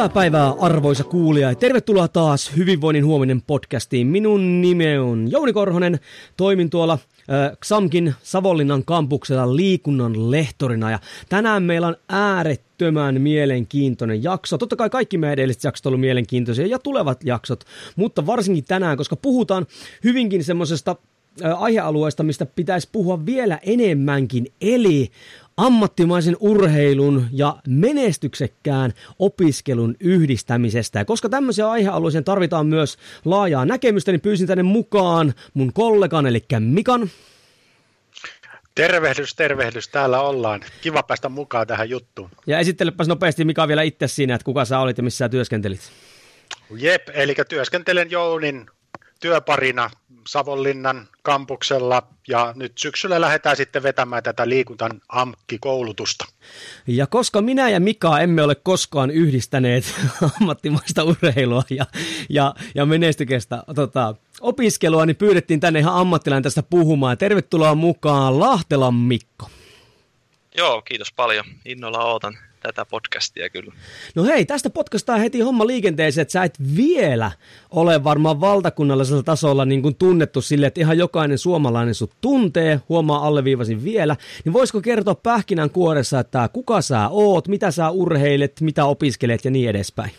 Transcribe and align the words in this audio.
Hyvää 0.00 0.08
päivää 0.08 0.54
arvoisa 0.60 1.04
kuulija 1.04 1.48
ja 1.48 1.54
tervetuloa 1.54 2.08
taas 2.08 2.56
Hyvinvoinnin 2.56 3.06
huominen 3.06 3.42
podcastiin. 3.42 4.06
Minun 4.06 4.60
nimi 4.60 4.98
on 4.98 5.30
Jouni 5.30 5.52
Korhonen, 5.52 6.00
toimin 6.36 6.70
tuolla 6.70 6.92
äh, 6.92 7.56
XAMKin 7.64 8.14
Savonlinnan 8.22 8.84
kampuksella 8.84 9.56
liikunnan 9.56 10.30
lehtorina 10.30 10.90
ja 10.90 10.98
tänään 11.28 11.62
meillä 11.62 11.86
on 11.86 11.96
äärettömän 12.08 13.20
mielenkiintoinen 13.20 14.22
jakso. 14.22 14.58
Totta 14.58 14.76
kai 14.76 14.90
kaikki 14.90 15.18
meidän 15.18 15.32
edelliset 15.32 15.64
jaksot 15.64 15.86
ovat 15.86 16.00
mielenkiintoisia 16.00 16.66
ja 16.66 16.78
tulevat 16.78 17.24
jaksot, 17.24 17.64
mutta 17.96 18.26
varsinkin 18.26 18.64
tänään, 18.64 18.96
koska 18.96 19.16
puhutaan 19.16 19.66
hyvinkin 20.04 20.44
semmoisesta 20.44 20.96
aihealueesta, 21.56 22.22
mistä 22.22 22.46
pitäisi 22.46 22.88
puhua 22.92 23.26
vielä 23.26 23.58
enemmänkin, 23.62 24.46
eli 24.60 25.10
ammattimaisen 25.60 26.36
urheilun 26.40 27.26
ja 27.32 27.56
menestyksekkään 27.68 28.92
opiskelun 29.18 29.96
yhdistämisestä. 30.00 30.98
Ja 30.98 31.04
koska 31.04 31.28
tämmöisiä 31.28 31.70
aihealueeseen 31.70 32.24
tarvitaan 32.24 32.66
myös 32.66 32.98
laajaa 33.24 33.64
näkemystä, 33.64 34.12
niin 34.12 34.20
pyysin 34.20 34.46
tänne 34.46 34.62
mukaan 34.62 35.34
mun 35.54 35.72
kollegan, 35.72 36.26
eli 36.26 36.44
Mikan. 36.58 37.10
Tervehdys, 38.74 39.34
tervehdys, 39.34 39.88
täällä 39.88 40.20
ollaan. 40.20 40.60
Kiva 40.80 41.02
päästä 41.02 41.28
mukaan 41.28 41.66
tähän 41.66 41.90
juttuun. 41.90 42.30
Ja 42.46 42.58
esittelepäs 42.58 43.08
nopeasti 43.08 43.44
Mika 43.44 43.68
vielä 43.68 43.82
itse 43.82 44.08
siinä, 44.08 44.34
että 44.34 44.44
kuka 44.44 44.64
sä 44.64 44.78
olit 44.78 44.96
ja 44.96 45.02
missä 45.02 45.18
sä 45.18 45.28
työskentelit. 45.28 45.80
Jep, 46.76 47.08
eli 47.14 47.34
työskentelen 47.48 48.10
Jounin 48.10 48.66
työparina 49.20 49.90
Savonlinnan 50.26 51.08
kampuksella 51.22 52.02
ja 52.28 52.52
nyt 52.56 52.72
syksyllä 52.78 53.20
lähdetään 53.20 53.56
sitten 53.56 53.82
vetämään 53.82 54.22
tätä 54.22 54.48
liikuntan 54.48 55.00
AMKki-koulutusta. 55.08 56.26
Ja 56.86 57.06
koska 57.06 57.42
minä 57.42 57.68
ja 57.68 57.80
Mika 57.80 58.20
emme 58.20 58.42
ole 58.42 58.54
koskaan 58.54 59.10
yhdistäneet 59.10 59.94
ammattimaista 60.40 61.04
urheilua 61.04 61.62
ja, 61.70 61.86
ja, 62.28 62.54
ja 62.74 62.86
menestykestä 62.86 63.62
tota, 63.74 64.14
opiskelua, 64.40 65.06
niin 65.06 65.16
pyydettiin 65.16 65.60
tänne 65.60 65.78
ihan 65.78 65.94
ammattilainen 65.94 66.42
tästä 66.42 66.62
puhumaan. 66.62 67.18
Tervetuloa 67.18 67.74
mukaan 67.74 68.40
Lahtelan 68.40 68.94
Mikko. 68.94 69.50
Joo, 70.56 70.82
kiitos 70.82 71.12
paljon. 71.12 71.44
Innolla 71.64 72.04
ootan 72.04 72.38
tätä 72.60 72.84
podcastia 72.84 73.50
kyllä. 73.50 73.72
No 74.14 74.24
hei, 74.24 74.46
tästä 74.46 74.70
podcastaa 74.70 75.16
heti 75.16 75.40
homma 75.40 75.66
liikenteeseen, 75.66 76.22
että 76.22 76.32
sä 76.32 76.44
et 76.44 76.58
vielä 76.76 77.32
ole 77.70 78.04
varmaan 78.04 78.40
valtakunnallisella 78.40 79.22
tasolla 79.22 79.64
niin 79.64 79.82
kuin 79.82 79.94
tunnettu 79.94 80.42
sille, 80.42 80.66
että 80.66 80.80
ihan 80.80 80.98
jokainen 80.98 81.38
suomalainen 81.38 81.94
sut 81.94 82.12
tuntee, 82.20 82.80
huomaa 82.88 83.26
alleviivasin 83.26 83.84
vielä, 83.84 84.16
niin 84.44 84.52
voisiko 84.52 84.80
kertoa 84.80 85.14
pähkinän 85.14 85.70
kuoressa, 85.70 86.20
että 86.20 86.48
kuka 86.52 86.80
sä 86.82 87.08
oot, 87.08 87.48
mitä 87.48 87.70
sä 87.70 87.90
urheilet, 87.90 88.60
mitä 88.60 88.84
opiskelet 88.84 89.44
ja 89.44 89.50
niin 89.50 89.70
edespäin? 89.70 90.10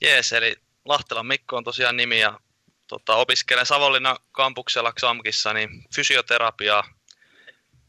Jees, 0.00 0.32
eli 0.32 0.56
Lahtelan 0.84 1.26
Mikko 1.26 1.56
on 1.56 1.64
tosiaan 1.64 1.96
nimi 1.96 2.20
ja 2.20 2.40
tota, 2.86 3.14
opiskelen 3.14 3.66
Savonlinnan 3.66 4.16
kampuksella 4.32 4.92
XAMKissa 4.92 5.52
niin 5.52 5.84
fysioterapiaa 5.94 6.84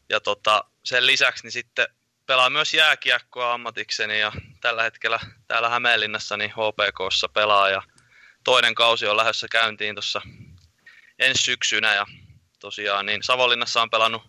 ja 0.08 0.20
tota, 0.20 0.64
sen 0.84 1.06
lisäksi 1.06 1.44
niin 1.44 1.52
sitten 1.52 1.86
pelaan 2.32 2.52
myös 2.52 2.74
jääkiekkoa 2.74 3.52
ammatikseni 3.52 4.20
ja 4.20 4.32
tällä 4.60 4.82
hetkellä 4.82 5.20
täällä 5.46 5.68
Hämeenlinnassa 5.68 6.36
niin 6.36 6.50
HPKssa 6.50 7.28
pelaa 7.28 7.70
ja 7.70 7.82
toinen 8.44 8.74
kausi 8.74 9.06
on 9.06 9.16
lähdössä 9.16 9.46
käyntiin 9.50 9.94
tuossa 9.94 10.22
ensi 11.18 11.42
syksynä 11.42 11.94
ja 11.94 12.06
tosiaan 12.58 13.06
niin 13.06 13.22
Savonlinnassa 13.22 13.82
on 13.82 13.90
pelannut 13.90 14.22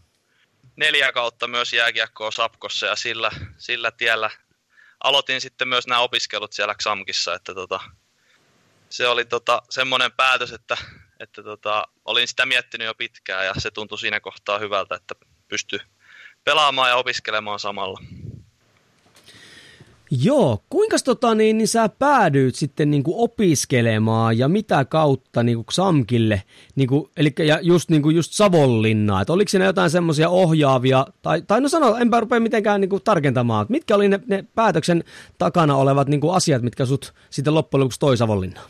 neljä 0.76 1.12
kautta 1.12 1.48
myös 1.48 1.74
jääkiekkoa 1.74 2.32
Sapkossa 2.32 2.86
ja 2.86 2.96
sillä, 2.96 3.32
sillä 3.58 3.92
tiellä. 3.92 4.30
Aloitin 5.04 5.42
sitten 5.42 5.68
myös 5.68 5.88
nämä 5.88 6.02
opiskelut 6.02 6.54
siellä 6.54 6.76
XAMKissa, 6.76 7.34
että 7.34 7.54
tota, 7.54 7.80
se 8.90 9.08
oli 9.08 9.26
tota, 9.26 9.62
semmoinen 9.70 10.12
päätös, 10.12 10.52
että, 10.52 10.78
että 11.20 11.44
tota, 11.44 11.88
olin 12.06 12.28
sitä 12.28 12.46
miettinyt 12.46 12.86
jo 12.86 12.96
pitkään 12.96 13.46
ja 13.46 13.54
se 13.58 13.72
tuntui 13.72 14.00
siinä 14.00 14.20
kohtaa 14.20 14.60
hyvältä, 14.60 14.96
että 14.96 15.16
pystyi 15.48 15.80
pelaamaan 16.44 16.90
ja 16.90 16.96
opiskelemaan 16.96 17.60
samalla. 17.60 18.00
Joo, 20.22 20.64
kuinka 20.70 20.98
tota, 21.06 21.36
niin, 21.36 21.58
niin 21.58 21.68
sä 21.68 21.90
päädyit 21.90 22.56
sitten 22.56 22.92
niin 22.92 23.04
kuin 23.04 23.16
opiskelemaan 23.18 24.38
ja 24.38 24.48
mitä 24.48 24.86
kautta 24.86 25.44
niin 25.44 25.56
kuin 25.56 25.66
Xamkille, 25.66 26.44
niin 26.76 26.88
kuin, 26.88 27.10
eli 27.18 27.34
ja 27.40 27.60
just, 27.62 27.90
niin 27.90 28.02
kuin 28.02 28.16
just 28.16 28.34
Savonlinnaa, 28.34 29.22
että 29.22 29.34
oliko 29.34 29.50
siinä 29.50 29.66
jotain 29.66 29.90
semmoisia 29.90 30.30
ohjaavia, 30.30 31.06
tai, 31.22 31.42
tai 31.42 31.62
no 31.62 31.70
sano, 31.70 31.96
enpä 31.96 32.20
rupea 32.20 32.40
mitenkään 32.40 32.82
niin 32.82 32.90
kuin 32.90 33.04
tarkentamaan, 33.04 33.66
mitkä 33.70 33.96
oli 33.96 34.10
ne, 34.10 34.20
ne 34.28 34.46
päätöksen 34.56 35.04
takana 35.38 35.76
olevat 35.76 36.08
niin 36.08 36.22
kuin 36.22 36.36
asiat, 36.36 36.62
mitkä 36.62 36.86
sut 36.86 37.14
sitten 37.30 37.54
loppujen 37.54 37.80
lopuksi 37.80 38.00
toi 38.00 38.18
Savonlinnaan? 38.18 38.70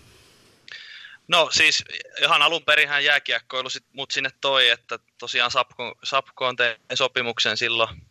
No 1.33 1.49
siis 1.51 1.83
ihan 2.21 2.41
alun 2.41 2.63
perinhän 2.63 3.03
jääkiekkoilu 3.03 3.69
sit 3.69 3.85
mut 3.93 4.11
sinne 4.11 4.29
toi, 4.41 4.69
että 4.69 4.99
tosiaan 5.19 5.51
Sapko, 5.51 5.95
Sapkoon 6.03 6.55
tein 6.55 6.77
sopimuksen 6.93 7.57
silloin 7.57 8.01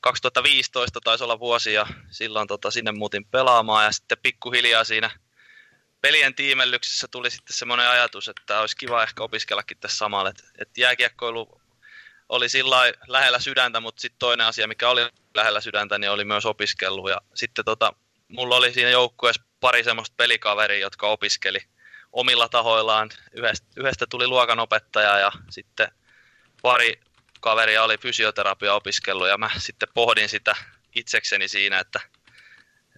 2015 0.00 1.00
taisi 1.04 1.24
olla 1.24 1.38
vuosi 1.38 1.72
ja 1.72 1.86
silloin 2.10 2.48
tota, 2.48 2.70
sinne 2.70 2.92
muutin 2.92 3.24
pelaamaan 3.24 3.84
ja 3.84 3.92
sitten 3.92 4.18
pikkuhiljaa 4.22 4.84
siinä 4.84 5.10
pelien 6.00 6.34
tiimellyksessä 6.34 7.08
tuli 7.10 7.30
sitten 7.30 7.56
semmoinen 7.56 7.88
ajatus, 7.88 8.28
että 8.28 8.60
olisi 8.60 8.76
kiva 8.76 9.02
ehkä 9.02 9.22
opiskellakin 9.22 9.78
tässä 9.78 9.98
samalla, 9.98 10.30
että, 10.30 10.42
että 10.58 10.80
jääkiekkoilu 10.80 11.60
oli 12.28 12.48
sillä 12.48 12.92
lähellä 13.06 13.38
sydäntä, 13.38 13.80
mutta 13.80 14.00
sitten 14.00 14.18
toinen 14.18 14.46
asia, 14.46 14.68
mikä 14.68 14.88
oli 14.88 15.08
lähellä 15.34 15.60
sydäntä, 15.60 15.98
niin 15.98 16.10
oli 16.10 16.24
myös 16.24 16.46
opiskellut 16.46 17.10
ja 17.10 17.20
sitten 17.34 17.64
tota, 17.64 17.92
mulla 18.28 18.56
oli 18.56 18.72
siinä 18.72 18.90
joukkueessa 18.90 19.42
pari 19.60 19.84
semmoista 19.84 20.14
pelikaveria, 20.16 20.78
jotka 20.78 21.06
opiskeli 21.08 21.60
omilla 22.14 22.48
tahoillaan. 22.48 23.10
Yhdestä, 23.32 23.66
yhdestä 23.76 24.06
tuli 24.06 24.26
luokanopettaja 24.26 25.18
ja 25.18 25.32
sitten 25.50 25.88
pari 26.62 27.00
kaveria 27.40 27.84
oli 27.84 27.98
fysioterapia 27.98 28.74
opiskellut 28.74 29.28
ja 29.28 29.38
mä 29.38 29.50
sitten 29.58 29.88
pohdin 29.94 30.28
sitä 30.28 30.56
itsekseni 30.94 31.48
siinä, 31.48 31.78
että, 31.78 32.00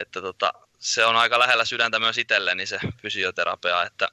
että 0.01 0.21
tota, 0.21 0.53
se 0.79 1.05
on 1.05 1.17
aika 1.17 1.39
lähellä 1.39 1.65
sydäntä 1.65 1.99
myös 1.99 2.19
itselleni 2.19 2.67
se 2.67 2.79
fysioterapia, 3.03 3.83
että, 3.83 4.09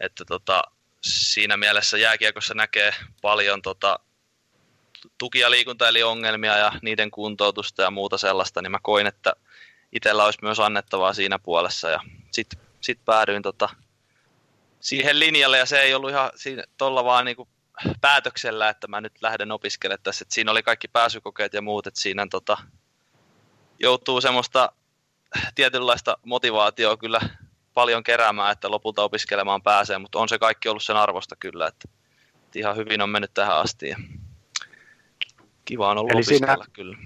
että 0.00 0.24
tota, 0.24 0.62
siinä 1.00 1.56
mielessä 1.56 1.98
jääkiekossa 1.98 2.54
näkee 2.54 2.94
paljon 3.22 3.62
tota, 3.62 3.98
tuki- 5.18 5.38
ja 5.38 5.50
liikunta 5.50 5.88
eli 5.88 6.02
ongelmia 6.02 6.58
ja 6.58 6.72
niiden 6.82 7.10
kuntoutusta 7.10 7.82
ja 7.82 7.90
muuta 7.90 8.18
sellaista, 8.18 8.62
niin 8.62 8.70
mä 8.70 8.78
koin, 8.82 9.06
että 9.06 9.32
itsellä 9.92 10.24
olisi 10.24 10.38
myös 10.42 10.60
annettavaa 10.60 11.12
siinä 11.14 11.38
puolessa 11.38 11.90
ja 11.90 12.00
sitten 12.32 12.60
sit 12.80 13.04
päädyin 13.04 13.42
tota, 13.42 13.68
siihen 14.82 15.18
linjalle 15.18 15.58
ja 15.58 15.66
se 15.66 15.80
ei 15.80 15.94
ollut 15.94 16.10
ihan 16.10 16.30
siinä, 16.34 16.64
tolla 16.78 17.04
vaan 17.04 17.24
niin 17.24 17.36
kuin 17.36 17.48
päätöksellä, 18.00 18.68
että 18.68 18.88
mä 18.88 19.00
nyt 19.00 19.12
lähden 19.20 19.52
opiskelemaan 19.52 20.02
tässä. 20.02 20.22
Että 20.22 20.34
siinä 20.34 20.50
oli 20.50 20.62
kaikki 20.62 20.88
pääsykokeet 20.88 21.52
ja 21.52 21.62
muut, 21.62 21.86
että 21.86 22.00
siinä 22.00 22.26
tota, 22.30 22.58
joutuu 23.78 24.20
semmoista 24.20 24.72
tietynlaista 25.54 26.16
motivaatioa 26.26 26.96
kyllä 26.96 27.20
paljon 27.74 28.02
keräämään, 28.02 28.52
että 28.52 28.70
lopulta 28.70 29.02
opiskelemaan 29.02 29.62
pääsee, 29.62 29.98
mutta 29.98 30.18
on 30.18 30.28
se 30.28 30.38
kaikki 30.38 30.68
ollut 30.68 30.82
sen 30.82 30.96
arvosta 30.96 31.36
kyllä, 31.36 31.66
että, 31.66 31.88
että 32.34 32.58
ihan 32.58 32.76
hyvin 32.76 33.00
on 33.00 33.10
mennyt 33.10 33.34
tähän 33.34 33.56
asti 33.56 33.88
ja 33.88 33.96
kiva 35.64 35.90
on 35.90 35.98
ollut 35.98 36.12
eli 36.12 36.18
opiskella 36.18 36.64
siinä, 36.64 36.72
kyllä. 36.72 36.98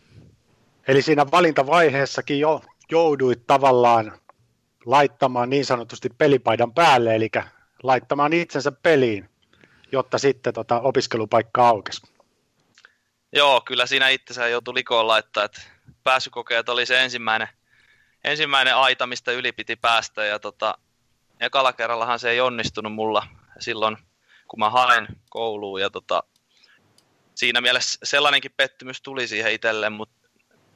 Eli 0.88 1.02
siinä 1.02 1.26
valintavaiheessakin 1.31 2.40
jo 2.40 2.61
jouduit 2.90 3.46
tavallaan 3.46 4.19
laittamaan 4.87 5.50
niin 5.50 5.64
sanotusti 5.64 6.11
pelipaidan 6.19 6.75
päälle, 6.75 7.14
eli 7.14 7.31
laittamaan 7.87 8.33
itsensä 8.33 8.73
peliin, 8.73 9.29
jotta 9.93 10.19
sitten 10.19 10.55
tota 10.55 10.81
opiskelupaikka 10.81 11.69
aukesi. 11.69 12.03
Joo, 13.33 13.61
kyllä 13.61 13.87
siinä 13.87 14.09
itsensä 14.09 14.49
joutui 14.49 14.75
likoon 14.75 15.06
laittaa, 15.06 15.44
että 15.44 15.61
pääsykokeet 16.05 16.69
oli 16.69 16.87
se 16.87 17.03
ensimmäinen, 17.03 17.49
ensimmäinen 18.25 18.77
aita, 18.77 19.06
mistä 19.06 19.33
yli 19.33 19.53
piti 19.53 19.77
päästä 19.77 20.25
ja 20.25 20.38
tota, 20.38 20.79
ekalla 21.41 21.73
kerrallahan 21.73 22.19
se 22.19 22.31
ei 22.31 22.41
onnistunut 22.41 22.93
mulla 22.93 23.27
silloin, 23.59 23.97
kun 24.49 24.59
mä 24.59 24.71
hain 24.71 25.06
kouluun 25.31 25.81
ja 25.81 25.91
tota, 25.91 26.23
siinä 27.35 27.61
mielessä 27.61 27.99
sellainenkin 28.03 28.55
pettymys 28.56 29.03
tuli 29.03 29.29
siihen 29.29 29.53
itselleen, 29.53 29.93
mutta 29.93 30.29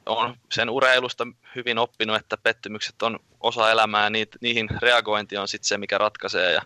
on 0.05 0.37
sen 0.51 0.69
urheilusta 0.69 1.27
hyvin 1.55 1.77
oppinut, 1.77 2.15
että 2.15 2.37
pettymykset 2.37 3.01
on 3.01 3.19
osa 3.39 3.71
elämää 3.71 4.03
ja 4.03 4.09
niihin 4.41 4.69
reagointi 4.81 5.37
on 5.37 5.47
sitten 5.47 5.67
se, 5.67 5.77
mikä 5.77 5.97
ratkaisee. 5.97 6.51
Ja 6.51 6.61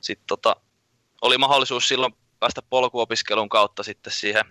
sitten 0.00 0.26
tota, 0.26 0.56
oli 1.22 1.38
mahdollisuus 1.38 1.88
silloin 1.88 2.14
päästä 2.38 2.62
polkuopiskelun 2.62 3.48
kautta 3.48 3.82
sitten 3.82 4.12
siihen 4.12 4.44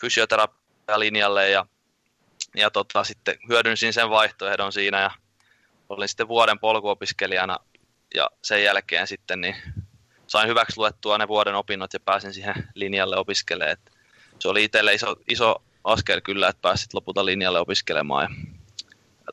fysioterapialinjalle 0.00 1.50
ja, 1.50 1.66
ja 2.56 2.70
tota, 2.70 3.04
sitten 3.04 3.38
hyödynsin 3.48 3.92
sen 3.92 4.10
vaihtoehdon 4.10 4.72
siinä 4.72 5.00
ja 5.00 5.10
olin 5.88 6.08
sitten 6.08 6.28
vuoden 6.28 6.58
polkuopiskelijana 6.58 7.58
ja 8.14 8.30
sen 8.42 8.64
jälkeen 8.64 9.06
sitten 9.06 9.40
niin 9.40 9.56
sain 10.26 10.48
hyväksi 10.48 10.78
luettua 10.78 11.18
ne 11.18 11.28
vuoden 11.28 11.54
opinnot 11.54 11.92
ja 11.92 12.00
pääsin 12.00 12.34
siihen 12.34 12.54
linjalle 12.74 13.16
opiskelemaan. 13.16 13.76
se 14.38 14.48
oli 14.48 14.64
itselle 14.64 14.94
iso, 14.94 15.16
iso 15.28 15.62
askel 15.84 16.20
kyllä, 16.20 16.48
että 16.48 16.62
pääsit 16.62 16.94
lopulta 16.94 17.24
linjalle 17.24 17.60
opiskelemaan 17.60 18.22
ja 18.22 18.52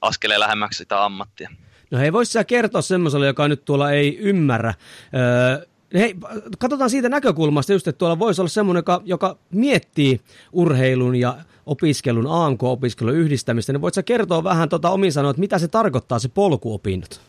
askelee 0.02 0.40
lähemmäksi 0.40 0.78
sitä 0.78 1.06
ammattia. 1.06 1.50
No 1.94 2.00
hei, 2.00 2.14
voisi 2.14 2.32
sä 2.32 2.44
kertoa 2.44 2.82
semmoiselle, 2.82 3.28
joka 3.28 3.48
nyt 3.48 3.66
tuolla 3.66 3.92
ei 3.92 4.18
ymmärrä. 4.18 4.74
Öö, 5.14 5.66
hei, 5.94 6.16
katsotaan 6.60 6.90
siitä 6.90 7.10
näkökulmasta 7.10 7.74
just, 7.74 7.88
että 7.88 8.00
tuolla 8.00 8.20
voisi 8.20 8.42
olla 8.42 8.50
semmoinen, 8.50 8.80
joka, 8.80 9.02
joka 9.06 9.38
miettii 9.52 10.22
urheilun 10.52 11.16
ja 11.16 11.38
opiskelun, 11.66 12.28
ANK-opiskelun 12.30 13.16
yhdistämistä, 13.16 13.74
niin 13.74 13.82
voit 13.82 13.94
sä 13.94 14.04
kertoa 14.04 14.44
vähän 14.44 14.70
tota 14.70 14.90
omin 14.90 15.12
sanoa, 15.12 15.32
että 15.32 15.40
mitä 15.40 15.60
se 15.60 15.68
tarkoittaa 15.68 16.20
se 16.20 16.30
polkuopinnot? 16.30 17.22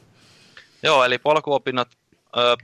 Joo, 0.83 1.05
eli 1.05 1.19
polkuopinnot 1.19 1.89
ö, 2.37 2.57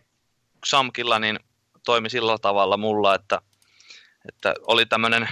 Xamkilla 0.67 1.19
niin 1.19 1.39
toimi 1.87 2.11
sillä 2.11 2.39
tavalla 2.39 2.77
mulla, 2.77 3.15
että, 3.15 3.41
että 4.29 4.55
oli 4.67 4.87
tämmöinen 4.87 5.29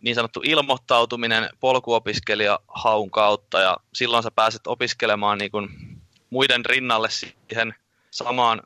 niin 0.00 0.14
sanottu 0.14 0.40
ilmoittautuminen 0.44 1.50
polkuopiskelija 1.60 2.58
haun 2.68 3.10
kautta 3.10 3.60
ja 3.60 3.76
silloin 3.94 4.22
sä 4.22 4.30
pääset 4.30 4.66
opiskelemaan 4.66 5.38
niin 5.38 5.50
kuin 5.50 5.68
muiden 6.30 6.64
rinnalle 6.64 7.08
siihen 7.10 7.74
samaan 8.10 8.62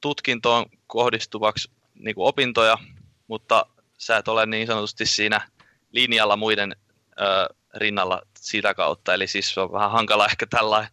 tutkintoon 0.00 0.66
kohdistuvaksi 0.86 1.70
niin 1.94 2.14
kuin 2.14 2.28
opintoja, 2.28 2.78
mutta 3.26 3.66
sä 3.98 4.16
et 4.16 4.28
ole 4.28 4.46
niin 4.46 4.66
sanotusti 4.66 5.06
siinä 5.06 5.48
linjalla 5.92 6.36
muiden 6.36 6.76
ö, 7.20 7.54
rinnalla 7.74 8.22
sitä 8.38 8.74
kautta. 8.74 9.14
Eli 9.14 9.26
siis 9.26 9.58
on 9.58 9.72
vähän 9.72 9.90
hankala 9.90 10.26
ehkä 10.26 10.46
tällä 10.46 10.88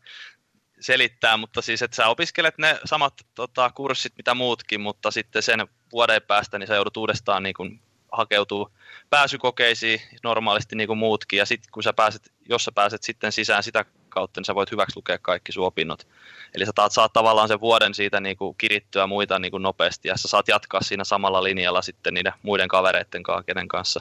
selittää, 0.79 1.37
mutta 1.37 1.61
siis 1.61 1.81
että 1.81 1.95
sä 1.95 2.07
opiskelet 2.07 2.57
ne 2.57 2.79
samat 2.85 3.13
tota, 3.35 3.71
kurssit 3.75 4.13
mitä 4.17 4.33
muutkin, 4.33 4.81
mutta 4.81 5.11
sitten 5.11 5.43
sen 5.43 5.67
vuoden 5.91 6.21
päästä 6.21 6.59
niin 6.59 6.67
sä 6.67 6.75
joudut 6.75 6.97
uudestaan 6.97 7.43
niin 7.43 7.53
kuin, 7.55 7.81
hakeutuu 8.11 8.69
pääsykokeisiin 9.09 10.01
normaalisti 10.23 10.75
niin 10.75 10.87
kuin 10.87 10.99
muutkin, 10.99 11.37
ja 11.37 11.45
sitten 11.45 11.71
kun 11.71 11.83
sä 11.83 11.93
pääset, 11.93 12.31
jos 12.49 12.65
sä 12.65 12.71
pääset 12.71 13.03
sitten 13.03 13.31
sisään 13.31 13.63
sitä 13.63 13.85
kautta, 14.09 14.39
niin 14.39 14.45
sä 14.45 14.55
voit 14.55 14.71
hyväksi 14.71 14.97
lukea 14.97 15.17
kaikki 15.17 15.51
sun 15.51 15.65
opinnot. 15.65 16.07
Eli 16.55 16.65
sä 16.65 16.71
taat, 16.75 16.91
saat 16.91 17.13
tavallaan 17.13 17.47
sen 17.47 17.61
vuoden 17.61 17.93
siitä 17.93 18.19
niin 18.19 18.37
kuin 18.37 18.55
kirittyä 18.57 19.07
muita 19.07 19.39
niin 19.39 19.51
kuin 19.51 19.63
nopeasti, 19.63 20.07
ja 20.07 20.17
sä 20.17 20.27
saat 20.27 20.47
jatkaa 20.47 20.81
siinä 20.81 21.03
samalla 21.03 21.43
linjalla 21.43 21.81
sitten 21.81 22.13
niiden 22.13 22.33
muiden 22.43 22.67
kavereiden 22.67 23.23
kanssa, 23.23 23.43
kenen 23.43 23.67
kanssa 23.67 23.99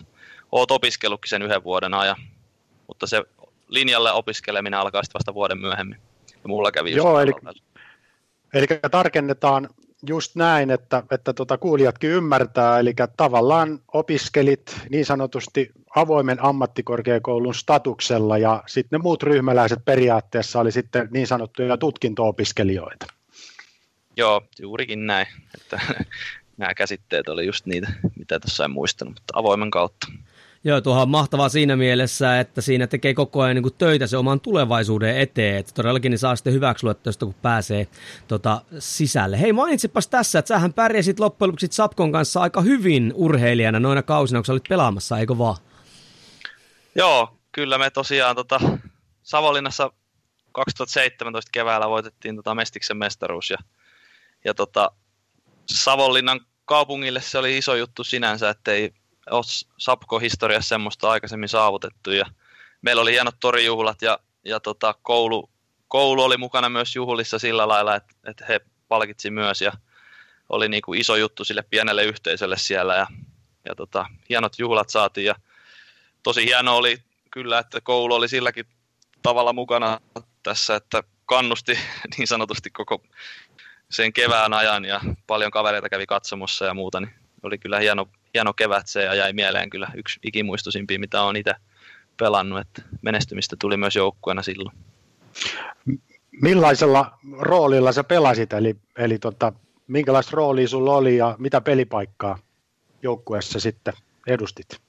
oot 0.52 0.70
opiskellutkin 0.70 1.28
sen 1.28 1.42
yhden 1.42 1.64
vuoden 1.64 1.94
ajan. 1.94 2.16
Mutta 2.86 3.06
se 3.06 3.24
linjalle 3.68 4.12
opiskeleminen 4.12 4.80
alkaa 4.80 5.02
sitten 5.02 5.18
vasta 5.18 5.34
vuoden 5.34 5.58
myöhemmin. 5.58 5.98
Ja 6.32 6.48
mulla 6.48 6.72
kävi 6.72 6.92
Joo, 6.92 7.20
eli, 7.20 7.32
eli 8.54 8.66
tarkennetaan 8.90 9.68
just 10.06 10.36
näin, 10.36 10.70
että, 10.70 11.02
että 11.10 11.32
tuota 11.32 11.58
kuulijatkin 11.58 12.10
ymmärtää, 12.10 12.78
eli 12.78 12.94
tavallaan 13.16 13.80
opiskelit 13.92 14.80
niin 14.90 15.06
sanotusti 15.06 15.70
avoimen 15.96 16.44
ammattikorkeakoulun 16.44 17.54
statuksella 17.54 18.38
ja 18.38 18.62
sitten 18.66 18.98
ne 18.98 19.02
muut 19.02 19.22
ryhmäläiset 19.22 19.84
periaatteessa 19.84 20.60
oli 20.60 20.72
sitten 20.72 21.08
niin 21.10 21.26
sanottuja 21.26 21.76
tutkinto-opiskelijoita. 21.76 23.06
Joo, 24.16 24.42
juurikin 24.60 25.06
näin, 25.06 25.26
että 25.54 25.80
nämä 26.56 26.74
käsitteet 26.74 27.28
oli 27.28 27.46
just 27.46 27.66
niitä, 27.66 27.92
mitä 28.16 28.40
tässä 28.40 28.64
en 28.64 28.70
muistanut, 28.70 29.14
mutta 29.14 29.38
avoimen 29.38 29.70
kautta. 29.70 30.06
Joo, 30.68 30.80
tuohan 30.80 31.02
on 31.02 31.08
mahtavaa 31.08 31.48
siinä 31.48 31.76
mielessä, 31.76 32.40
että 32.40 32.60
siinä 32.60 32.86
tekee 32.86 33.14
koko 33.14 33.42
ajan 33.42 33.54
niin 33.54 33.62
kuin 33.62 33.74
töitä 33.78 34.06
se 34.06 34.16
oman 34.16 34.40
tulevaisuuden 34.40 35.18
eteen, 35.18 35.56
että 35.56 35.72
todellakin 35.74 36.10
niin 36.10 36.18
saa 36.18 36.36
sitten 36.36 36.52
hyväksyä 36.52 36.94
kun 37.18 37.34
pääsee 37.42 37.88
tota, 38.28 38.62
sisälle. 38.78 39.40
Hei, 39.40 39.52
mainitsipas 39.52 40.08
tässä, 40.08 40.38
että 40.38 40.48
sähän 40.48 40.72
pärjäsit 40.72 41.20
loppujen 41.20 41.48
lopuksi 41.48 41.68
Sapkon 41.70 42.12
kanssa 42.12 42.40
aika 42.40 42.60
hyvin 42.60 43.12
urheilijana 43.14 43.80
noina 43.80 44.02
kausina, 44.02 44.42
kun 44.42 44.52
olit 44.52 44.68
pelaamassa, 44.68 45.18
eikö 45.18 45.38
vaan? 45.38 45.56
Joo, 46.94 47.38
kyllä 47.52 47.78
me 47.78 47.90
tosiaan 47.90 48.36
tota, 48.36 48.60
Savonlinnassa 49.22 49.92
2017 50.52 51.50
keväällä 51.52 51.88
voitettiin 51.88 52.36
tota 52.36 52.54
Mestiksen 52.54 52.96
mestaruus 52.96 53.50
ja, 53.50 53.58
ja 54.44 54.54
tota, 54.54 54.90
Savonlinnan 55.66 56.40
kaupungille 56.64 57.20
se 57.20 57.38
oli 57.38 57.58
iso 57.58 57.74
juttu 57.74 58.04
sinänsä, 58.04 58.50
ettei 58.50 58.94
ole 59.30 59.44
Sapko-historiassa 59.78 60.68
semmoista 60.68 61.10
aikaisemmin 61.10 61.48
saavutettu. 61.48 62.10
Ja 62.10 62.26
meillä 62.82 63.02
oli 63.02 63.12
hienot 63.12 63.40
torijuhlat 63.40 64.02
ja, 64.02 64.18
ja 64.44 64.60
tota, 64.60 64.94
koulu, 65.02 65.50
koulu 65.88 66.22
oli 66.22 66.36
mukana 66.36 66.68
myös 66.68 66.96
juhlissa 66.96 67.38
sillä 67.38 67.68
lailla, 67.68 67.96
että, 67.96 68.14
että 68.24 68.44
he 68.48 68.60
palkitsi 68.88 69.30
myös 69.30 69.62
ja 69.62 69.72
oli 70.48 70.68
niin 70.68 70.82
kuin 70.82 71.00
iso 71.00 71.16
juttu 71.16 71.44
sille 71.44 71.62
pienelle 71.62 72.04
yhteisölle 72.04 72.58
siellä 72.58 72.94
ja, 72.94 73.06
ja 73.64 73.74
tota, 73.74 74.06
hienot 74.28 74.58
juhlat 74.58 74.90
saatiin 74.90 75.24
ja 75.24 75.34
tosi 76.22 76.44
hieno 76.44 76.76
oli 76.76 76.98
kyllä, 77.30 77.58
että 77.58 77.80
koulu 77.80 78.14
oli 78.14 78.28
silläkin 78.28 78.66
tavalla 79.22 79.52
mukana 79.52 80.00
tässä, 80.42 80.76
että 80.76 81.02
kannusti 81.26 81.78
niin 82.18 82.26
sanotusti 82.26 82.70
koko 82.70 83.02
sen 83.90 84.12
kevään 84.12 84.52
ajan 84.52 84.84
ja 84.84 85.00
paljon 85.26 85.50
kavereita 85.50 85.88
kävi 85.88 86.06
katsomossa 86.06 86.64
ja 86.64 86.74
muuta, 86.74 87.00
niin 87.00 87.14
oli 87.42 87.58
kyllä 87.58 87.78
hieno, 87.78 88.08
hieno 88.34 88.54
kevät 88.54 88.86
se 88.86 89.04
ja 89.04 89.14
jäi 89.14 89.32
mieleen 89.32 89.70
kyllä 89.70 89.88
yksi 89.94 90.20
ikimuistoisimpia, 90.22 90.98
mitä 90.98 91.22
on 91.22 91.36
itse 91.36 91.54
pelannut, 92.16 92.60
että 92.60 92.82
menestymistä 93.02 93.56
tuli 93.60 93.76
myös 93.76 93.96
joukkueena 93.96 94.42
silloin. 94.42 94.76
Millaisella 96.42 97.18
roolilla 97.38 97.92
sä 97.92 98.04
pelasit, 98.04 98.52
eli, 98.52 98.76
eli 98.96 99.18
tota, 99.18 99.52
minkälaista 99.86 100.36
roolia 100.36 100.68
sulla 100.68 100.96
oli 100.96 101.16
ja 101.16 101.36
mitä 101.38 101.60
pelipaikkaa 101.60 102.38
joukkueessa 103.02 103.60
sitten 103.60 103.94
edustit? 104.26 104.80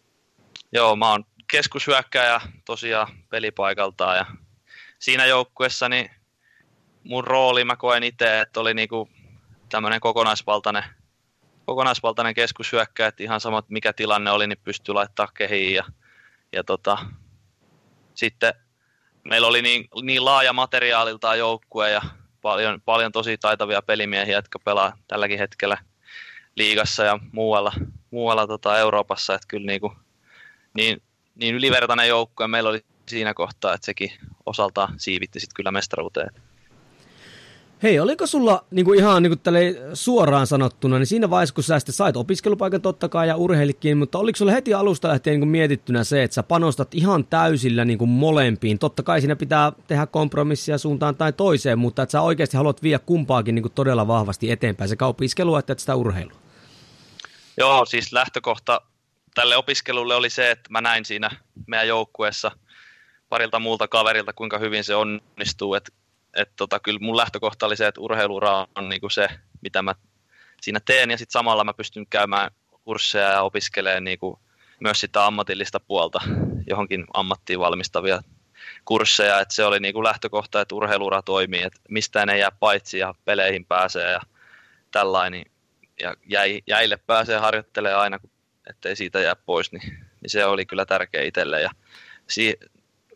Joo, 0.71 0.95
mä 0.95 1.11
oon 1.11 1.25
keskushyökkäjä 1.51 2.41
tosiaan 2.65 3.07
pelipaikaltaan 3.29 4.17
ja 4.17 4.25
siinä 4.99 5.25
joukkueessa 5.25 5.89
niin 5.89 6.09
mun 7.03 7.23
rooli 7.23 7.65
mä 7.65 7.75
koen 7.75 8.03
itse, 8.03 8.41
että 8.41 8.59
oli 8.59 8.73
niinku 8.73 9.09
tämmöinen 9.69 9.99
kokonaisvaltainen 9.99 10.83
kokonaisvaltainen 11.69 12.33
keskushyökkäjä, 12.33 13.07
että 13.07 13.23
ihan 13.23 13.39
sama 13.39 13.63
mikä 13.67 13.93
tilanne 13.93 14.31
oli, 14.31 14.47
niin 14.47 14.57
pystyy 14.63 14.93
laittaa 14.93 15.27
kehiin 15.33 15.75
ja, 15.75 15.83
ja 16.51 16.63
tota, 16.63 16.97
sitten 18.13 18.53
meillä 19.23 19.47
oli 19.47 19.61
niin, 19.61 19.87
niin 20.01 20.25
laaja 20.25 20.53
materiaaliltaan 20.53 21.39
joukkue 21.39 21.91
ja 21.91 22.01
paljon, 22.41 22.81
paljon 22.81 23.11
tosi 23.11 23.37
taitavia 23.37 23.81
pelimiehiä, 23.81 24.37
jotka 24.37 24.59
pelaa 24.59 24.97
tälläkin 25.07 25.39
hetkellä 25.39 25.77
liigassa 26.55 27.03
ja 27.03 27.19
muualla, 27.31 27.73
muualla 28.11 28.47
tota 28.47 28.77
Euroopassa, 28.77 29.35
että 29.35 29.47
kyllä 29.47 29.65
niin, 29.65 29.81
kuin, 29.81 29.93
niin, 30.73 31.01
niin 31.35 31.55
ylivertainen 31.55 32.07
joukkue 32.07 32.47
meillä 32.47 32.69
oli 32.69 32.85
siinä 33.09 33.33
kohtaa, 33.33 33.73
että 33.73 33.85
sekin 33.85 34.11
osaltaan 34.45 34.93
siivitti 34.97 35.39
sitten 35.39 35.55
kyllä 35.55 35.71
mestaruuteen. 35.71 36.29
Hei, 37.83 37.99
oliko 37.99 38.27
sulla 38.27 38.65
niin 38.71 38.85
kuin 38.85 38.99
ihan 38.99 39.23
niin 39.23 39.39
kuin 39.43 39.75
suoraan 39.93 40.47
sanottuna, 40.47 40.97
niin 40.97 41.07
siinä 41.07 41.29
vaiheessa, 41.29 41.55
kun 41.55 41.63
sä 41.63 41.79
sitten 41.79 41.95
sait 41.95 42.17
opiskelupaikan 42.17 42.81
totta 42.81 43.09
kai 43.09 43.27
ja 43.27 43.35
urheilikin, 43.35 43.97
mutta 43.97 44.19
oliko 44.19 44.37
sulla 44.37 44.51
heti 44.51 44.73
alusta 44.73 45.07
lähtien 45.07 45.31
niin 45.31 45.41
kuin 45.41 45.49
mietittynä 45.49 46.03
se, 46.03 46.23
että 46.23 46.35
sä 46.35 46.43
panostat 46.43 46.95
ihan 46.95 47.25
täysillä 47.25 47.85
niin 47.85 47.97
kuin 47.97 48.09
molempiin? 48.09 48.79
Totta 48.79 49.03
kai 49.03 49.21
siinä 49.21 49.35
pitää 49.35 49.71
tehdä 49.87 50.05
kompromissia 50.05 50.77
suuntaan 50.77 51.15
tai 51.15 51.33
toiseen, 51.33 51.79
mutta 51.79 52.01
että 52.01 52.11
sä 52.11 52.21
oikeasti 52.21 52.57
haluat 52.57 52.83
viedä 52.83 52.99
kumpaakin 52.99 53.55
niin 53.55 53.63
kuin 53.63 53.73
todella 53.73 54.07
vahvasti 54.07 54.51
eteenpäin, 54.51 54.89
sekä 54.89 55.05
opiskelua 55.05 55.59
että 55.59 55.75
sitä 55.77 55.95
urheilua. 55.95 56.37
Joo, 57.57 57.85
siis 57.85 58.13
lähtökohta 58.13 58.81
tälle 59.35 59.57
opiskelulle 59.57 60.15
oli 60.15 60.29
se, 60.29 60.51
että 60.51 60.69
mä 60.69 60.81
näin 60.81 61.05
siinä 61.05 61.29
meidän 61.67 61.87
joukkueessa 61.87 62.51
parilta 63.29 63.59
muulta 63.59 63.87
kaverilta, 63.87 64.33
kuinka 64.33 64.57
hyvin 64.57 64.83
se 64.83 64.95
onnistuu, 64.95 65.73
että 65.73 65.91
et 66.33 66.51
tota, 66.55 66.79
kyllä 66.79 66.99
mun 67.01 67.17
lähtökohta 67.17 67.65
oli 67.65 67.77
se, 67.77 67.87
että 67.87 68.01
urheilura 68.01 68.67
on 68.75 68.89
niinku 68.89 69.09
se, 69.09 69.27
mitä 69.61 69.81
mä 69.81 69.95
siinä 70.61 70.79
teen, 70.85 71.11
ja 71.11 71.17
sitten 71.17 71.31
samalla 71.31 71.63
mä 71.63 71.73
pystyn 71.73 72.07
käymään 72.09 72.51
kursseja 72.83 73.29
ja 73.29 73.41
opiskelemaan 73.41 74.03
niinku 74.03 74.39
myös 74.79 74.99
sitä 74.99 75.25
ammatillista 75.25 75.79
puolta, 75.79 76.19
johonkin 76.67 77.05
ammattiin 77.13 77.59
valmistavia 77.59 78.21
kursseja, 78.85 79.39
että 79.39 79.53
se 79.53 79.65
oli 79.65 79.79
niinku 79.79 80.03
lähtökohta, 80.03 80.61
että 80.61 80.75
urheilura 80.75 81.21
toimii, 81.21 81.63
että 81.63 81.79
mistään 81.89 82.29
ei 82.29 82.39
jää 82.39 82.51
paitsi 82.51 82.99
ja 82.99 83.13
peleihin 83.25 83.65
pääsee 83.65 84.11
ja 84.11 84.21
tällainen, 84.91 85.45
ja 86.01 86.15
jäi, 86.25 86.61
jäille 86.67 86.97
pääsee 86.97 87.37
harjoittelemaan 87.37 88.01
aina, 88.01 88.19
ettei 88.69 88.95
siitä 88.95 89.19
jää 89.19 89.35
pois, 89.35 89.71
niin, 89.71 90.07
niin 90.21 90.29
se 90.29 90.45
oli 90.45 90.65
kyllä 90.65 90.85
tärkeä 90.85 91.23
itselle, 91.23 91.61
ja 91.61 91.69
si- 92.29 92.59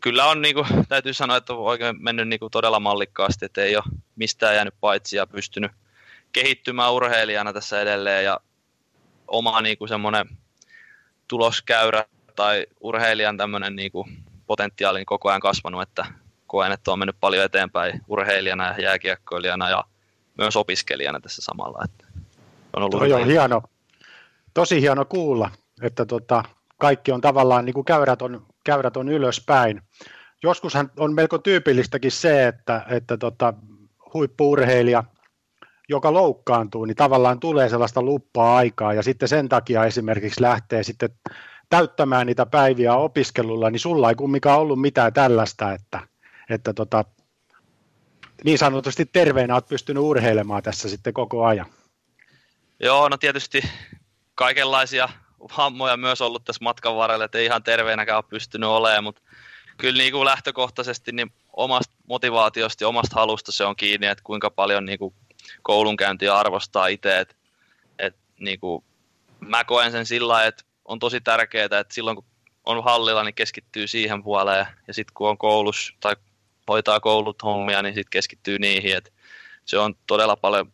kyllä 0.04 0.26
on, 0.26 0.42
niin 0.42 0.54
kuin, 0.54 0.66
täytyy 0.88 1.12
sanoa, 1.12 1.36
että 1.36 1.52
on 1.52 1.58
oikein 1.58 1.96
mennyt 2.02 2.28
niin 2.28 2.40
kuin 2.40 2.50
todella 2.50 2.80
mallikkaasti, 2.80 3.44
että 3.44 3.60
ei 3.60 3.76
ole 3.76 3.84
mistään 4.16 4.54
jäänyt 4.54 4.74
paitsi 4.80 5.16
ja 5.16 5.26
pystynyt 5.26 5.72
kehittymään 6.32 6.92
urheilijana 6.92 7.52
tässä 7.52 7.80
edelleen 7.80 8.24
ja 8.24 8.40
oma 9.28 9.60
niin 9.60 9.78
kuin 9.78 9.88
semmoinen 9.88 10.26
tuloskäyrä 11.28 12.04
tai 12.36 12.66
urheilijan 12.80 13.36
tämmöinen 13.36 13.76
niin 13.76 13.92
kuin 13.92 14.18
potentiaali 14.46 14.98
niin 14.98 15.06
koko 15.06 15.28
ajan 15.28 15.40
kasvanut, 15.40 15.82
että 15.82 16.06
koen, 16.46 16.72
että 16.72 16.92
on 16.92 16.98
mennyt 16.98 17.16
paljon 17.20 17.44
eteenpäin 17.44 18.00
urheilijana 18.08 18.66
ja 18.66 18.82
jääkiekkoilijana 18.82 19.70
ja 19.70 19.84
myös 20.38 20.56
opiskelijana 20.56 21.20
tässä 21.20 21.42
samalla. 21.42 21.84
Että 21.84 22.06
on 22.76 22.82
ollut 22.82 22.98
Toi 22.98 23.12
on 23.12 23.26
hieno, 23.26 23.62
tosi 24.54 24.80
hieno 24.80 25.04
kuulla, 25.04 25.50
että 25.82 26.06
tota, 26.06 26.44
kaikki 26.78 27.12
on 27.12 27.20
tavallaan, 27.20 27.64
niin 27.64 27.74
kuin 27.74 27.84
käyrät 27.84 28.22
on, 28.22 28.46
käyrät 28.64 28.96
on 28.96 29.08
ylöspäin. 29.08 29.82
Joskushan 30.42 30.90
on 30.96 31.14
melko 31.14 31.38
tyypillistäkin 31.38 32.10
se, 32.10 32.46
että, 32.46 32.86
että 32.88 33.16
tota, 33.16 33.54
huippuurheilija, 34.14 35.04
joka 35.88 36.12
loukkaantuu, 36.12 36.84
niin 36.84 36.96
tavallaan 36.96 37.40
tulee 37.40 37.68
sellaista 37.68 38.02
luppaa 38.02 38.56
aikaa 38.56 38.94
ja 38.94 39.02
sitten 39.02 39.28
sen 39.28 39.48
takia 39.48 39.84
esimerkiksi 39.84 40.42
lähtee 40.42 40.82
sitten 40.82 41.10
täyttämään 41.68 42.26
niitä 42.26 42.46
päiviä 42.46 42.94
opiskelulla, 42.94 43.70
niin 43.70 43.80
sulla 43.80 44.08
ei 44.08 44.14
kumminkaan 44.14 44.60
ollut 44.60 44.80
mitään 44.80 45.12
tällaista, 45.12 45.72
että, 45.72 46.00
että 46.50 46.72
tota, 46.74 47.04
niin 48.44 48.58
sanotusti 48.58 49.06
terveenä 49.06 49.54
olet 49.54 49.68
pystynyt 49.68 50.02
urheilemaan 50.02 50.62
tässä 50.62 50.88
sitten 50.88 51.14
koko 51.14 51.44
ajan. 51.44 51.66
Joo, 52.80 53.08
no 53.08 53.16
tietysti 53.16 53.62
kaikenlaisia 54.34 55.08
vammoja 55.58 55.96
myös 55.96 56.20
ollut 56.20 56.44
tässä 56.44 56.64
matkan 56.64 56.96
varrella, 56.96 57.24
että 57.24 57.38
ei 57.38 57.44
ihan 57.44 57.62
terveenäkään 57.62 58.18
ole 58.18 58.24
pystynyt 58.28 58.68
olemaan, 58.68 59.04
mutta 59.04 59.22
kyllä 59.76 59.98
niin 59.98 60.12
kuin 60.12 60.24
lähtökohtaisesti 60.24 61.12
niin 61.12 61.32
omasta 61.52 61.94
motivaatiosta 62.06 62.84
ja 62.84 62.88
omasta 62.88 63.16
halusta 63.20 63.52
se 63.52 63.64
on 63.64 63.76
kiinni, 63.76 64.06
että 64.06 64.24
kuinka 64.24 64.50
paljon 64.50 64.86
niin 64.86 64.98
kuin 64.98 65.14
koulunkäyntiä 65.62 66.36
arvostaa 66.36 66.86
itse. 66.86 67.18
Et, 67.18 67.36
et, 67.98 68.16
niin 68.40 68.60
kuin, 68.60 68.84
mä 69.40 69.64
koen 69.64 69.92
sen 69.92 70.06
sillä 70.06 70.44
että 70.44 70.64
on 70.84 70.98
tosi 70.98 71.20
tärkeää, 71.20 71.64
että 71.64 71.94
silloin 71.94 72.16
kun 72.16 72.24
on 72.64 72.84
hallilla, 72.84 73.24
niin 73.24 73.34
keskittyy 73.34 73.86
siihen 73.86 74.22
puoleen. 74.22 74.66
Ja 74.86 74.94
sitten 74.94 75.14
kun 75.14 75.28
on 75.28 75.38
koulussa 75.38 75.94
tai 76.00 76.16
hoitaa 76.68 77.00
koulut 77.00 77.42
hommia, 77.42 77.82
niin 77.82 77.94
sitten 77.94 78.10
keskittyy 78.10 78.58
niihin. 78.58 78.96
Et 78.96 79.12
se 79.64 79.78
on 79.78 79.94
todella 80.06 80.36
paljon 80.36 80.72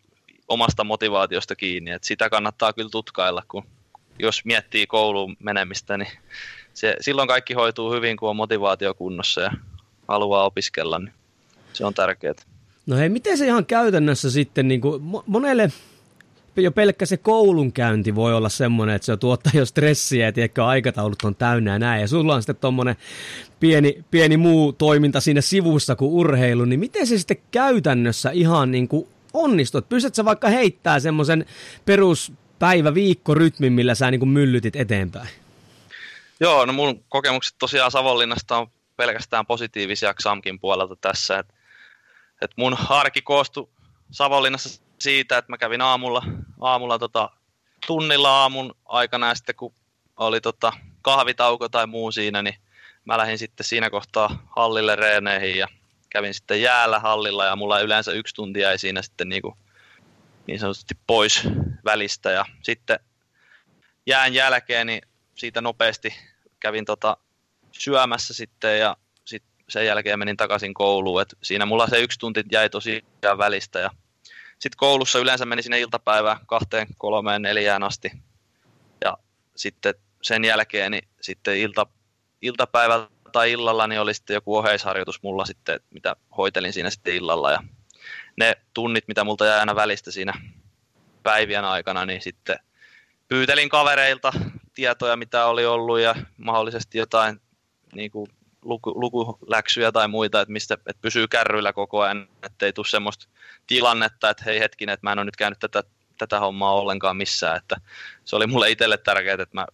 omasta 0.49 0.85
motivaatiosta 0.85 1.57
kiinni. 1.57 1.91
Et 1.91 2.05
sitä 2.05 2.31
kannattaa 2.31 2.73
kyllä 2.73 2.91
tutkailla, 2.91 3.43
kun 3.49 3.67
jos 4.21 4.45
miettii 4.45 4.87
kouluun 4.87 5.37
menemistä, 5.39 5.99
niin 5.99 6.09
se, 6.75 6.97
silloin 7.01 7.29
kaikki 7.29 7.55
hoituu 7.55 7.93
hyvin, 7.93 8.17
kun 8.17 8.31
on 8.31 8.37
motivaatio 8.37 8.95
kunnossa 8.95 9.41
ja 9.41 9.51
haluaa 10.09 10.45
opiskella, 10.45 10.99
niin 10.99 11.13
se 11.73 11.85
on 11.85 11.95
tärkeää. 11.95 12.35
No 12.87 12.97
hei, 12.97 13.09
miten 13.09 13.39
se 13.39 13.47
ihan 13.47 13.67
käytännössä 13.67 14.31
sitten, 14.31 14.69
niin 14.69 14.81
kuin 14.81 15.03
monelle 15.27 15.71
jo 16.57 16.73
pelkkä 16.73 17.07
se 17.07 17.17
koulunkäynti 17.17 18.15
voi 18.15 18.35
olla 18.35 18.49
semmoinen, 18.49 18.97
että 18.97 19.07
se 19.07 19.17
tuottaa 19.17 19.53
jo 19.55 19.67
stressiä, 19.67 20.29
että 20.29 20.41
ehkä 20.41 20.67
aikataulut 20.67 21.23
on 21.23 21.35
täynnä 21.35 21.73
ja 21.73 21.79
näin, 21.79 22.01
ja 22.01 22.09
sulla 22.09 22.35
on 22.35 22.43
sitten 22.43 22.57
tuommoinen 22.57 22.97
pieni, 23.61 24.05
pieni 24.11 24.37
muu 24.37 24.73
toiminta 24.73 25.21
siinä 25.21 25.41
sivussa 25.41 25.97
kuin 25.97 26.13
urheilu, 26.13 26.65
niin 26.65 26.81
miten 26.81 27.07
se 27.07 27.19
sitten 27.19 27.37
käytännössä 27.51 28.31
ihan 28.31 28.71
niin 28.71 28.89
kuin 28.89 29.09
onnistut? 29.33 29.89
Pystytkö 29.89 30.17
sä 30.17 30.25
vaikka 30.25 30.49
heittää 30.49 31.01
semmoisen 31.01 31.47
peruspäivä-viikko-rytmin, 32.61 33.73
millä 33.73 33.95
sä 33.95 34.11
niin 34.11 34.19
kuin 34.19 34.29
myllytit 34.29 34.77
eteenpäin? 34.77 35.29
Joo, 36.41 36.67
no 36.67 36.73
mun 36.73 37.05
kokemukset 37.09 37.55
tosiaan 37.59 37.91
Savonlinnasta 37.91 38.59
on 38.59 38.71
pelkästään 38.97 39.47
positiivisia 39.47 40.15
Xamkin 40.15 40.61
puolelta 40.61 40.97
tässä, 40.97 41.39
että 41.39 41.55
et 42.43 42.51
mun 42.57 42.77
arki 42.89 43.23
koostui 43.23 43.69
Savonlinnassa 44.11 44.83
siitä, 44.99 45.39
että 45.39 45.53
mä 45.53 45.59
kävin 45.59 45.81
aamulla, 45.81 46.23
aamulla 46.61 46.99
tota, 46.99 47.31
tunnilla 47.87 48.43
aamun 48.43 48.75
aikana 48.85 49.29
ja 49.29 49.35
sitten 49.35 49.55
kun 49.55 49.75
oli 50.17 50.41
tota, 50.41 50.73
kahvitauko 51.03 51.69
tai 51.69 51.87
muu 51.87 52.13
siinä, 52.13 52.43
niin 52.43 52.57
mä 53.05 53.19
lähdin 53.19 53.39
sitten 53.39 53.67
siinä 53.67 53.91
kohtaa 53.91 54.47
hallille 54.57 54.97
reeneihin 54.97 55.59
ja 55.59 55.69
kävin 56.11 56.35
sitten 56.35 56.63
jäällä 56.63 56.99
hallilla 56.99 57.45
ja 57.45 57.57
mulla 57.57 57.81
yleensä 57.81 58.13
yksi 58.13 58.35
tunti 58.35 58.61
jäi 58.61 58.79
siinä 58.79 59.03
sitten 59.03 59.29
niin, 59.29 59.43
kuin, 59.43 59.55
niin 60.47 60.59
sanotusti 60.59 60.95
pois 61.07 61.49
välistä 61.85 62.31
ja 62.31 62.45
sitten 62.63 63.01
jään 64.07 64.35
jälkeen 64.35 64.87
niin 64.87 65.03
siitä 65.35 65.61
nopeasti 65.61 66.15
kävin 66.61 66.85
tota 66.85 67.17
syömässä 67.73 68.35
sitten 68.35 68.79
ja 68.79 68.97
sit 69.25 69.43
sen 69.69 69.87
jälkeen 69.87 70.19
menin 70.19 70.37
takaisin 70.37 70.75
kouluun. 70.75 71.23
Et 71.23 71.35
siinä 71.43 71.67
mulla 71.67 71.87
se 71.87 72.01
yksi 72.01 72.19
tunti 72.19 72.45
jäi 72.53 72.71
tosiaan 72.71 73.39
välistä 73.39 73.79
ja 73.79 73.91
sitten 74.53 74.77
koulussa 74.77 75.19
yleensä 75.19 75.47
meni 75.47 75.63
sinne 75.63 75.81
iltapäivään 75.81 76.47
kahteen, 76.47 76.87
kolmeen, 76.99 77.43
neljään 77.43 77.83
asti. 77.83 78.13
Ja 79.05 79.19
sitten 79.57 79.95
sen 80.23 80.45
jälkeen 80.45 80.91
niin 80.93 81.09
sitten 81.21 81.57
ilta, 81.57 81.87
iltapäivällä 82.43 83.09
tai 83.33 83.53
illalla 83.53 83.87
niin 83.87 84.01
oli 84.01 84.15
sitten 84.15 84.35
joku 84.35 84.57
oheisharjoitus 84.57 85.23
mulla 85.23 85.45
sitten, 85.45 85.81
mitä 85.91 86.17
hoitelin 86.37 86.73
siinä 86.73 86.91
sitten 86.91 87.15
illalla. 87.15 87.53
Ja 87.53 87.63
ne 88.37 88.57
tunnit, 88.75 89.09
mitä 89.09 89.25
multa 89.25 89.47
jäi 89.47 89.61
aina 89.61 89.75
välistä 89.75 90.11
siinä 90.11 90.33
päivien 91.23 91.65
aikana, 91.65 92.07
niin 92.07 92.23
sitten 92.23 92.59
pyytelin 93.29 93.69
kavereilta 93.69 94.33
tietoja, 94.75 95.17
mitä 95.17 95.47
oli 95.47 95.67
ollut 95.67 96.01
ja 96.01 96.15
mahdollisesti 96.37 96.99
jotain 96.99 97.41
niin 97.95 98.11
kuin 98.11 98.31
luku, 98.63 99.01
lukuläksyjä 99.01 99.93
tai 99.93 100.09
muita, 100.09 100.41
että 100.41 100.53
mistä 100.53 100.75
että 100.75 101.03
pysyy 101.03 101.29
kärryillä 101.29 101.73
koko 101.73 102.01
ajan, 102.01 102.29
ettei 102.43 102.73
tule 102.73 102.87
semmoista 102.87 103.27
tilannetta, 103.67 104.31
että 104.31 104.45
hei 104.45 104.61
hetkinen, 104.61 104.93
että 104.93 105.07
mä 105.07 105.13
en 105.13 105.19
ole 105.19 105.25
nyt 105.25 105.37
käynyt 105.37 105.59
tätä, 105.59 105.83
tätä 106.19 106.41
hommaa 106.41 106.75
ollenkaan 106.75 107.17
missään, 107.17 107.57
että 107.57 107.77
se 108.25 108.37
oli 108.37 108.47
mulle 108.47 108.71
itselle 108.71 108.99
tärkeää, 108.99 109.35
että 109.35 109.49
mä 109.53 109.67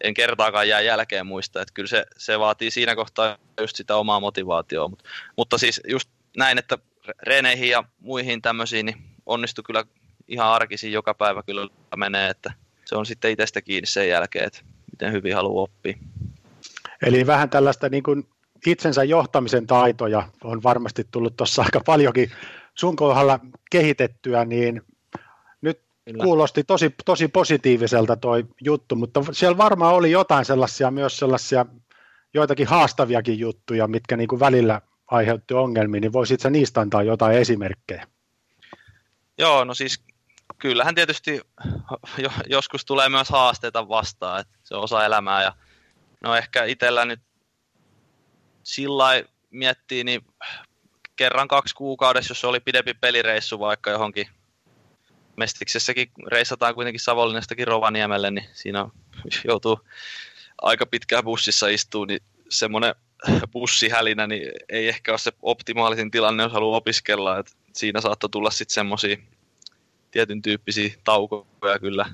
en 0.00 0.14
kertaakaan 0.14 0.68
jää 0.68 0.80
jälkeen 0.80 1.26
muista, 1.26 1.62
että 1.62 1.74
kyllä 1.74 1.88
se, 1.88 2.06
se 2.16 2.38
vaatii 2.38 2.70
siinä 2.70 2.96
kohtaa 2.96 3.38
just 3.60 3.76
sitä 3.76 3.96
omaa 3.96 4.20
motivaatioa, 4.20 4.88
mutta, 4.88 5.04
mutta 5.36 5.58
siis 5.58 5.80
just 5.88 6.10
näin, 6.36 6.58
että 6.58 6.78
reeneihin 7.22 7.68
ja 7.68 7.84
muihin 7.98 8.42
tämmöisiin 8.42 8.86
niin 8.86 9.02
onnistui 9.26 9.64
kyllä 9.64 9.84
ihan 10.30 10.48
arkisin 10.48 10.92
joka 10.92 11.14
päivä 11.14 11.42
kyllä 11.42 11.68
menee, 11.96 12.30
että 12.30 12.52
se 12.84 12.96
on 12.96 13.06
sitten 13.06 13.30
itsestä 13.30 13.62
kiinni 13.62 13.86
sen 13.86 14.08
jälkeen, 14.08 14.46
että 14.46 14.60
miten 14.90 15.12
hyvin 15.12 15.34
haluaa 15.34 15.62
oppia. 15.62 15.94
Eli 17.02 17.26
vähän 17.26 17.50
tällaista 17.50 17.88
niin 17.88 18.02
kuin 18.02 18.26
itsensä 18.66 19.04
johtamisen 19.04 19.66
taitoja 19.66 20.28
on 20.44 20.62
varmasti 20.62 21.06
tullut 21.10 21.36
tuossa 21.36 21.62
aika 21.62 21.80
paljonkin 21.86 22.30
sun 22.74 22.96
kohdalla 22.96 23.40
kehitettyä, 23.70 24.44
niin 24.44 24.82
nyt 25.60 25.80
Kyllä. 26.04 26.24
kuulosti 26.24 26.64
tosi, 26.64 26.94
tosi 27.04 27.28
positiiviselta 27.28 28.16
toi 28.16 28.44
juttu, 28.60 28.96
mutta 28.96 29.24
siellä 29.32 29.56
varmaan 29.56 29.94
oli 29.94 30.10
jotain 30.10 30.44
sellaisia, 30.44 30.90
myös 30.90 31.16
sellaisia 31.16 31.66
joitakin 32.34 32.66
haastaviakin 32.66 33.38
juttuja, 33.38 33.88
mitkä 33.88 34.16
niin 34.16 34.28
kuin 34.28 34.40
välillä 34.40 34.80
aiheutti 35.06 35.54
ongelmia, 35.54 36.00
niin 36.00 36.12
voisitko 36.12 36.48
niistä 36.48 36.80
antaa 36.80 37.02
jotain 37.02 37.36
esimerkkejä? 37.36 38.06
Joo, 39.38 39.64
no 39.64 39.74
siis 39.74 40.04
kyllähän 40.58 40.94
tietysti 40.94 41.40
joskus 42.46 42.84
tulee 42.84 43.08
myös 43.08 43.28
haasteita 43.28 43.88
vastaan, 43.88 44.40
että 44.40 44.58
se 44.64 44.74
on 44.74 44.82
osa 44.82 45.04
elämää 45.04 45.42
ja 45.42 45.52
no 46.20 46.36
ehkä 46.36 46.64
itsellä 46.64 47.04
nyt 47.04 47.20
sillä 48.62 49.22
miettii, 49.50 50.04
niin 50.04 50.24
kerran 51.16 51.48
kaksi 51.48 51.74
kuukaudessa, 51.74 52.30
jos 52.30 52.44
oli 52.44 52.60
pidempi 52.60 52.94
pelireissu 52.94 53.58
vaikka 53.58 53.90
johonkin 53.90 54.26
Mestiksessäkin 55.36 56.10
reissataan 56.26 56.74
kuitenkin 56.74 57.00
Savonlinnastakin 57.00 57.66
Rovaniemelle, 57.66 58.30
niin 58.30 58.46
siinä 58.52 58.88
joutuu 59.44 59.80
aika 60.62 60.86
pitkään 60.86 61.24
bussissa 61.24 61.68
istuu, 61.68 62.04
niin 62.04 62.20
semmoinen 62.48 62.94
bussihälinä 63.52 64.26
niin 64.26 64.52
ei 64.68 64.88
ehkä 64.88 65.12
ole 65.12 65.18
se 65.18 65.32
optimaalisin 65.42 66.10
tilanne, 66.10 66.42
jos 66.42 66.52
haluaa 66.52 66.76
opiskella. 66.76 67.38
Et 67.38 67.56
siinä 67.72 68.00
saattoi 68.00 68.30
tulla 68.30 68.50
sitten 68.50 68.74
semmoisia 68.74 69.16
tietyn 70.10 70.42
tyyppisiä 70.42 70.94
taukoja 71.04 71.78
kyllä. 71.80 72.06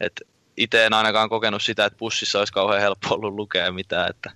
Et 0.00 0.20
itse 0.56 0.86
en 0.86 0.92
ainakaan 0.92 1.28
kokenut 1.28 1.62
sitä, 1.62 1.84
että 1.84 1.98
bussissa 1.98 2.38
olisi 2.38 2.52
kauhean 2.52 2.80
helppo 2.80 3.14
ollut 3.14 3.34
lukea 3.34 3.72
mitään. 3.72 4.10
Että, 4.10 4.32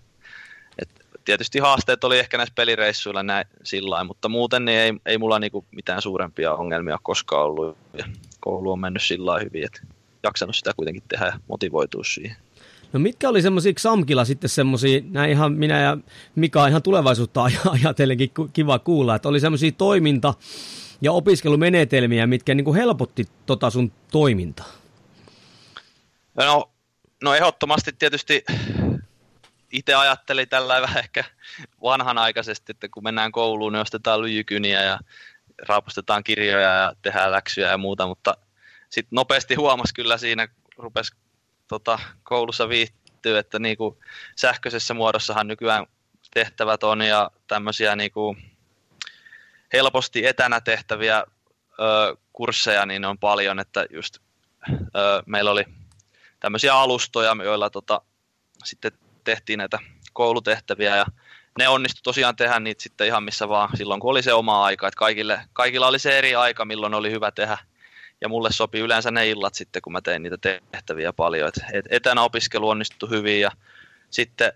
et 0.78 0.88
tietysti 1.24 1.58
haasteet 1.58 2.04
oli 2.04 2.18
ehkä 2.18 2.36
näissä 2.36 2.54
pelireissuilla 2.54 3.22
näin, 3.22 3.46
sillä 3.62 4.04
mutta 4.04 4.28
muuten 4.28 4.64
niin 4.64 4.78
ei, 4.78 4.92
ei 5.06 5.18
mulla 5.18 5.38
niinku 5.38 5.64
mitään 5.70 6.02
suurempia 6.02 6.54
ongelmia 6.54 6.98
koskaan 7.02 7.44
ollut. 7.44 7.76
Ja 7.98 8.04
koulu 8.40 8.72
on 8.72 8.80
mennyt 8.80 9.02
sillä 9.02 9.38
hyvin, 9.38 9.64
että 9.64 9.80
jaksanut 10.22 10.56
sitä 10.56 10.72
kuitenkin 10.76 11.02
tehdä 11.08 11.26
ja 11.26 11.40
motivoitua 11.48 12.04
siihen. 12.04 12.36
No 12.92 13.00
mitkä 13.00 13.28
oli 13.28 13.42
semmoisia 13.42 13.72
Xamkilla 13.72 14.24
sitten 14.24 14.50
semmoisia, 14.50 15.00
näin 15.10 15.30
ihan 15.30 15.52
minä 15.52 15.80
ja 15.80 15.96
Mika 16.34 16.66
ihan 16.66 16.82
tulevaisuutta 16.82 17.44
ajatellenkin 17.82 18.30
kiva 18.52 18.78
kuulla, 18.78 19.14
että 19.14 19.28
oli 19.28 19.40
semmoisia 19.40 19.72
toiminta- 19.72 20.34
ja 21.00 21.12
opiskelumenetelmiä, 21.12 22.26
mitkä 22.26 22.54
niin 22.54 22.64
kuin 22.64 22.76
helpotti 22.76 23.28
tota 23.46 23.70
sun 23.70 23.92
toimintaa? 24.12 24.72
No, 26.34 26.70
no 27.22 27.34
ehdottomasti 27.34 27.92
tietysti 27.98 28.44
itse 29.72 29.94
ajattelin 29.94 30.48
tällä 30.48 30.80
vähän 30.80 30.98
ehkä 30.98 31.24
vanhanaikaisesti, 31.82 32.72
että 32.72 32.88
kun 32.88 33.02
mennään 33.02 33.32
kouluun, 33.32 33.72
niin 33.72 33.80
ostetaan 33.80 34.22
lyijykyniä 34.22 34.82
ja 34.82 34.98
raapustetaan 35.68 36.24
kirjoja 36.24 36.68
ja 36.68 36.94
tehdään 37.02 37.32
läksyjä 37.32 37.70
ja 37.70 37.78
muuta, 37.78 38.06
mutta 38.06 38.36
sitten 38.90 39.16
nopeasti 39.16 39.54
huomasi 39.54 39.94
kyllä 39.94 40.18
siinä, 40.18 40.48
rupesi 40.76 41.14
tota, 41.68 41.98
koulussa 42.22 42.68
viihtyä, 42.68 43.38
että 43.38 43.58
niinku 43.58 43.98
sähköisessä 44.36 44.94
muodossahan 44.94 45.46
nykyään 45.46 45.86
tehtävät 46.34 46.82
on 46.82 47.00
ja 47.00 47.30
tämmöisiä 47.46 47.96
niinku 47.96 48.36
helposti 49.74 50.26
etänä 50.26 50.60
tehtäviä 50.60 51.18
ö, 51.18 52.16
kursseja 52.32 52.86
niin 52.86 53.04
on 53.04 53.18
paljon, 53.18 53.60
että 53.60 53.86
just 53.90 54.18
ö, 54.70 55.22
meillä 55.26 55.50
oli 55.50 55.64
tämmöisiä 56.40 56.74
alustoja, 56.74 57.36
joilla 57.44 57.70
tota, 57.70 58.00
sitten 58.64 58.92
tehtiin 59.24 59.58
näitä 59.58 59.78
koulutehtäviä 60.12 60.96
ja 60.96 61.06
ne 61.58 61.68
onnistu 61.68 62.00
tosiaan 62.02 62.36
tehdä 62.36 62.60
niitä 62.60 62.82
sitten 62.82 63.06
ihan 63.06 63.22
missä 63.22 63.48
vaan 63.48 63.68
silloin, 63.76 64.00
kun 64.00 64.10
oli 64.10 64.22
se 64.22 64.32
oma 64.32 64.64
aika. 64.64 64.88
Että 64.88 64.98
kaikille, 64.98 65.40
kaikilla 65.52 65.86
oli 65.86 65.98
se 65.98 66.18
eri 66.18 66.34
aika, 66.34 66.64
milloin 66.64 66.94
oli 66.94 67.10
hyvä 67.10 67.30
tehdä. 67.30 67.58
Ja 68.20 68.28
mulle 68.28 68.52
sopii 68.52 68.80
yleensä 68.80 69.10
ne 69.10 69.28
illat 69.28 69.54
sitten, 69.54 69.82
kun 69.82 69.92
mä 69.92 70.00
tein 70.00 70.22
niitä 70.22 70.36
tehtäviä 70.72 71.12
paljon. 71.12 71.50
Et 71.72 71.86
etänä 71.90 72.22
opiskelu 72.22 72.68
onnistui 72.68 73.10
hyvin 73.10 73.40
ja 73.40 73.50
sitten 74.10 74.52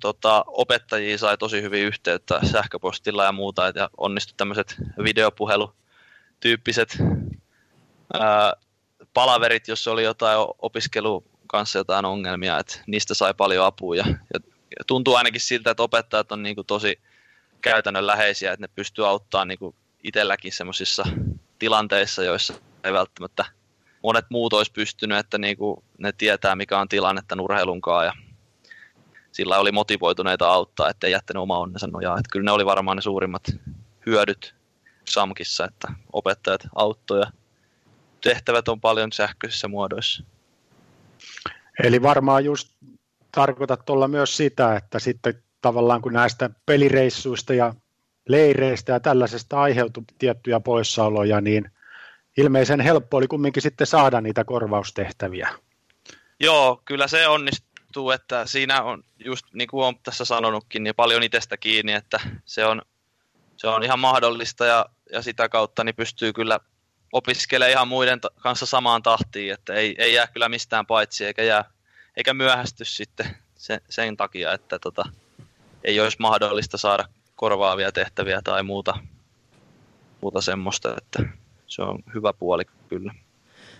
tota, 0.00 0.44
opettajia 0.46 1.18
sai 1.18 1.38
tosi 1.38 1.62
hyvin 1.62 1.84
yhteyttä 1.84 2.40
sähköpostilla 2.52 3.24
ja 3.24 3.32
muuta. 3.32 3.72
Ja 3.74 3.90
onnistui 3.96 4.34
tämmöiset 4.36 4.76
videopuhelutyyppiset 5.04 6.98
ää, 8.20 8.52
palaverit, 9.14 9.68
jos 9.68 9.88
oli 9.88 10.04
jotain 10.04 10.38
opiskelu 10.58 11.24
kanssa 11.46 11.78
jotain 11.78 12.04
ongelmia, 12.04 12.58
että 12.58 12.80
niistä 12.86 13.14
sai 13.14 13.34
paljon 13.34 13.66
apua 13.66 13.96
ja, 13.96 14.04
ja 14.78 14.84
tuntuu 14.86 15.14
ainakin 15.14 15.40
siltä, 15.40 15.70
että 15.70 15.82
opettajat 15.82 16.32
on 16.32 16.42
niin 16.42 16.54
kuin 16.54 16.66
tosi 16.66 17.00
käytännönläheisiä, 17.60 18.52
että 18.52 18.64
ne 18.64 18.68
pystyy 18.74 19.08
auttamaan 19.08 19.48
niin 19.48 19.58
kuin 19.58 19.74
itselläkin 20.04 20.52
semmoisissa 20.52 21.04
tilanteissa, 21.58 22.22
joissa 22.22 22.54
ei 22.84 22.92
välttämättä 22.92 23.44
monet 24.02 24.24
muut 24.30 24.52
olisi 24.52 24.72
pystynyt, 24.72 25.18
että 25.18 25.38
niin 25.38 25.56
kuin 25.56 25.84
ne 25.98 26.12
tietää, 26.12 26.56
mikä 26.56 26.78
on 26.78 26.88
tilannetta 26.88 27.36
nurheilunkaan 27.36 28.06
ja 28.06 28.12
sillä 29.38 29.58
oli 29.58 29.72
motivoituneita 29.72 30.48
auttaa, 30.48 30.88
ettei 30.88 31.12
jättänyt 31.12 31.40
oma 31.42 31.58
onnensa 31.58 31.86
nojaa. 31.86 32.18
Että 32.18 32.28
kyllä 32.32 32.44
ne 32.44 32.50
oli 32.50 32.66
varmaan 32.66 32.96
ne 32.96 33.02
suurimmat 33.02 33.42
hyödyt 34.06 34.54
SAMKissa, 35.04 35.64
että 35.64 35.92
opettajat 36.12 36.60
auttoi 36.74 37.20
ja 37.20 37.26
tehtävät 38.22 38.68
on 38.68 38.80
paljon 38.80 39.12
sähköisissä 39.12 39.68
muodoissa. 39.68 40.24
Eli 41.82 42.02
varmaan 42.02 42.44
just 42.44 42.68
tarkoitat 43.32 43.84
tuolla 43.84 44.08
myös 44.08 44.36
sitä, 44.36 44.76
että 44.76 44.98
sitten 44.98 45.42
tavallaan 45.60 46.02
kun 46.02 46.12
näistä 46.12 46.50
pelireissuista 46.66 47.54
ja 47.54 47.74
leireistä 48.28 48.92
ja 48.92 49.00
tällaisesta 49.00 49.60
aiheutui 49.60 50.02
tiettyjä 50.18 50.60
poissaoloja, 50.60 51.40
niin 51.40 51.70
ilmeisen 52.36 52.80
helppo 52.80 53.16
oli 53.16 53.26
kumminkin 53.26 53.62
sitten 53.62 53.86
saada 53.86 54.20
niitä 54.20 54.44
korvaustehtäviä. 54.44 55.48
Joo, 56.40 56.82
kyllä 56.84 57.08
se 57.08 57.26
onnistuu, 57.88 58.10
että 58.10 58.46
siinä 58.46 58.82
on 58.82 59.04
just 59.24 59.46
niin 59.52 59.68
kuin 59.68 59.84
olen 59.84 59.98
tässä 60.02 60.24
sanonutkin, 60.24 60.82
niin 60.82 60.94
paljon 60.94 61.22
itsestä 61.22 61.56
kiinni, 61.56 61.92
että 61.92 62.20
se 62.44 62.64
on, 62.64 62.82
se 63.56 63.68
on 63.68 63.82
ihan 63.82 63.98
mahdollista 63.98 64.66
ja, 64.66 64.86
ja 65.12 65.22
sitä 65.22 65.48
kautta 65.48 65.84
niin 65.84 65.94
pystyy 65.94 66.32
kyllä 66.32 66.60
opiskelemaan 67.12 67.70
ihan 67.70 67.88
muiden 67.88 68.20
kanssa 68.38 68.66
samaan 68.66 69.02
tahtiin, 69.02 69.52
että 69.52 69.74
ei, 69.74 69.94
ei 69.98 70.14
jää 70.14 70.26
kyllä 70.26 70.48
mistään 70.48 70.86
paitsi 70.86 71.24
eikä 71.24 71.42
jää 71.42 71.64
eikä 72.16 72.34
myöhästy 72.34 72.84
sitten 72.84 73.36
sen, 73.54 73.80
sen 73.90 74.16
takia, 74.16 74.52
että 74.52 74.78
tota, 74.78 75.04
ei 75.84 76.00
olisi 76.00 76.16
mahdollista 76.20 76.76
saada 76.78 77.08
korvaavia 77.36 77.92
tehtäviä 77.92 78.42
tai 78.42 78.62
muuta, 78.62 78.98
muuta 80.20 80.40
semmoista, 80.40 80.94
että 80.96 81.28
se 81.66 81.82
on 81.82 82.02
hyvä 82.14 82.32
puoli 82.32 82.64
kyllä. 82.88 83.14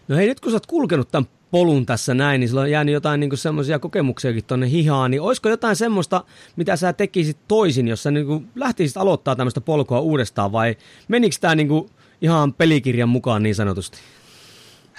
No 0.08 0.16
hei, 0.16 0.26
nyt 0.26 0.40
kun 0.40 0.50
sä 0.50 0.56
oot 0.56 0.66
kulkenut 0.66 1.08
tämän 1.10 1.28
polun 1.50 1.86
tässä 1.86 2.14
näin, 2.14 2.40
niin 2.40 2.48
sulla 2.48 2.62
on 2.62 2.70
jäänyt 2.70 2.92
jotain 2.92 3.20
niin 3.20 3.36
semmoisia 3.36 3.78
kokemuksiakin 3.78 4.44
tuonne 4.44 4.70
hihaan, 4.70 5.10
niin 5.10 5.20
olisiko 5.20 5.48
jotain 5.48 5.76
semmoista, 5.76 6.24
mitä 6.56 6.76
sä 6.76 6.92
tekisit 6.92 7.38
toisin, 7.48 7.88
jos 7.88 8.02
sä 8.02 8.10
niin 8.10 8.50
lähtisit 8.54 8.96
aloittaa 8.96 9.36
tämmöistä 9.36 9.60
polkua 9.60 10.00
uudestaan, 10.00 10.52
vai 10.52 10.76
menikö 11.08 11.36
tämä 11.40 11.54
niin 11.54 11.90
ihan 12.20 12.54
pelikirjan 12.54 13.08
mukaan 13.08 13.42
niin 13.42 13.54
sanotusti? 13.54 13.98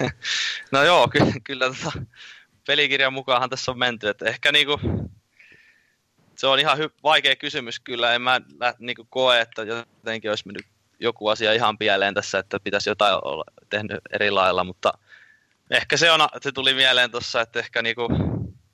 No 0.72 0.82
joo, 0.82 1.08
ky- 1.08 1.40
kyllä 1.44 1.66
tota, 1.66 1.92
pelikirjan 2.66 3.12
mukaanhan 3.12 3.50
tässä 3.50 3.70
on 3.70 3.78
menty, 3.78 4.08
että 4.08 4.26
ehkä 4.26 4.52
niinku, 4.52 4.80
se 6.36 6.46
on 6.46 6.58
ihan 6.58 6.78
hy- 6.78 6.94
vaikea 7.02 7.36
kysymys 7.36 7.80
kyllä, 7.80 8.14
en 8.14 8.22
mä 8.22 8.40
niinku 8.78 9.06
koe, 9.10 9.40
että 9.40 9.62
jotenkin 9.62 10.30
olisi 10.30 10.46
mennyt 10.46 10.66
joku 11.00 11.28
asia 11.28 11.52
ihan 11.52 11.78
pieleen 11.78 12.14
tässä, 12.14 12.38
että 12.38 12.60
pitäisi 12.60 12.90
jotain 12.90 13.14
olla 13.24 13.44
tehnyt 13.70 14.00
eri 14.12 14.30
lailla, 14.30 14.64
mutta 14.64 14.92
ehkä 15.70 15.96
se, 15.96 16.10
on, 16.10 16.20
se 16.40 16.52
tuli 16.52 16.74
mieleen 16.74 17.10
tuossa, 17.10 17.40
että 17.40 17.58
ehkä 17.58 17.82
niinku 17.82 18.08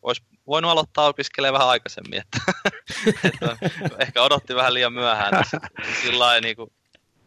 olisi 0.02 0.22
voinut 0.46 0.70
aloittaa 0.70 1.06
opiskelemaan 1.06 1.54
vähän 1.54 1.68
aikaisemmin, 1.68 2.20
että, 2.20 2.38
että 3.84 3.96
ehkä 3.98 4.22
odotti 4.22 4.54
vähän 4.54 4.74
liian 4.74 4.92
myöhään. 4.92 5.32
Sillä 6.02 6.40
niinku, 6.40 6.72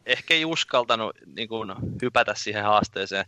ehkä 0.05 0.33
ei 0.33 0.45
uskaltanut 0.45 1.15
niinku, 1.25 1.65
hypätä 2.01 2.33
siihen 2.35 2.63
haasteeseen. 2.63 3.25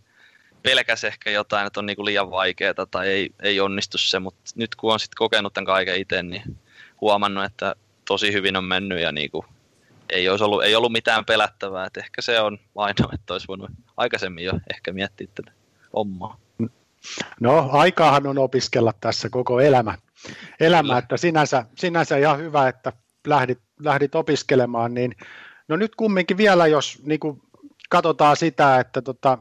Pelkäs 0.64 1.04
ehkä 1.04 1.32
jotain, 1.32 1.68
että 1.68 1.80
on 1.80 1.86
niinku 1.86 2.06
liian 2.06 2.32
vaikeaa 2.32 2.86
tai 2.92 3.08
ei, 3.08 3.30
ei 3.44 3.60
onnistu 3.60 3.98
se, 3.98 4.20
mutta 4.20 4.42
nyt 4.56 4.76
kun 4.76 4.94
on 4.94 5.00
sitten 5.00 5.18
kokenut 5.18 5.54
tämän 5.54 5.66
kaiken 5.66 6.00
itse, 6.00 6.24
niin 6.24 6.58
huomannut, 7.02 7.44
että 7.46 7.76
tosi 8.08 8.34
hyvin 8.34 8.58
on 8.58 8.64
mennyt 8.64 9.02
ja 9.02 9.12
niinku, 9.12 9.46
ei, 10.10 10.30
olisi 10.30 10.44
ollut, 10.44 10.64
ei 10.64 10.76
ollut 10.76 10.92
mitään 10.92 11.26
pelättävää. 11.26 11.86
että 11.86 12.00
ehkä 12.00 12.22
se 12.22 12.40
on 12.40 12.60
ainoa, 12.76 13.12
että 13.14 13.34
olisi 13.34 13.48
voinut 13.48 13.72
aikaisemmin 13.98 14.46
jo 14.46 14.54
ehkä 14.70 14.94
miettiä 14.94 15.28
tätä 15.36 15.61
hommaa. 15.94 16.38
No, 17.40 17.70
aikaahan 17.72 18.28
on 18.28 18.38
opiskella 18.38 18.94
tässä 19.02 19.30
koko 19.30 19.60
elämä, 19.60 19.98
elämä 20.60 20.98
että 20.98 21.18
sinänsä, 21.18 21.66
sinänsä 21.76 22.18
ihan 22.18 22.40
hyvä, 22.40 22.68
että 22.68 22.94
lähdit, 23.28 23.60
lähdit 23.80 24.16
opiskelemaan, 24.16 24.94
niin 24.94 25.16
no 25.68 25.76
nyt 25.76 25.96
kumminkin 25.96 26.38
vielä, 26.38 26.68
jos 26.68 27.02
niin 27.06 27.20
kuin 27.20 27.42
katsotaan 27.90 28.38
sitä, 28.38 28.80
että 28.80 29.02
tota, 29.02 29.38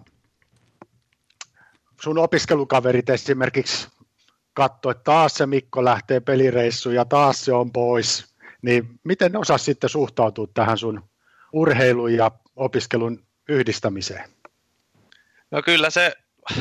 sun 2.02 2.18
opiskelukaverit 2.18 3.10
esimerkiksi 3.10 3.88
katsoi, 4.54 4.90
että 4.90 5.04
taas 5.04 5.34
se 5.34 5.46
Mikko 5.46 5.84
lähtee 5.84 6.20
pelireissuun 6.20 6.94
ja 6.94 7.04
taas 7.04 7.44
se 7.44 7.52
on 7.52 7.72
pois, 7.72 8.34
niin 8.62 9.00
miten 9.04 9.36
osaa 9.36 9.58
sitten 9.58 9.90
suhtautua 9.90 10.46
tähän 10.54 10.78
sun 10.78 11.02
urheilun 11.52 12.14
ja 12.14 12.30
opiskelun 12.56 13.24
yhdistämiseen? 13.48 14.30
No 15.50 15.62
kyllä 15.62 15.90
se 15.90 16.16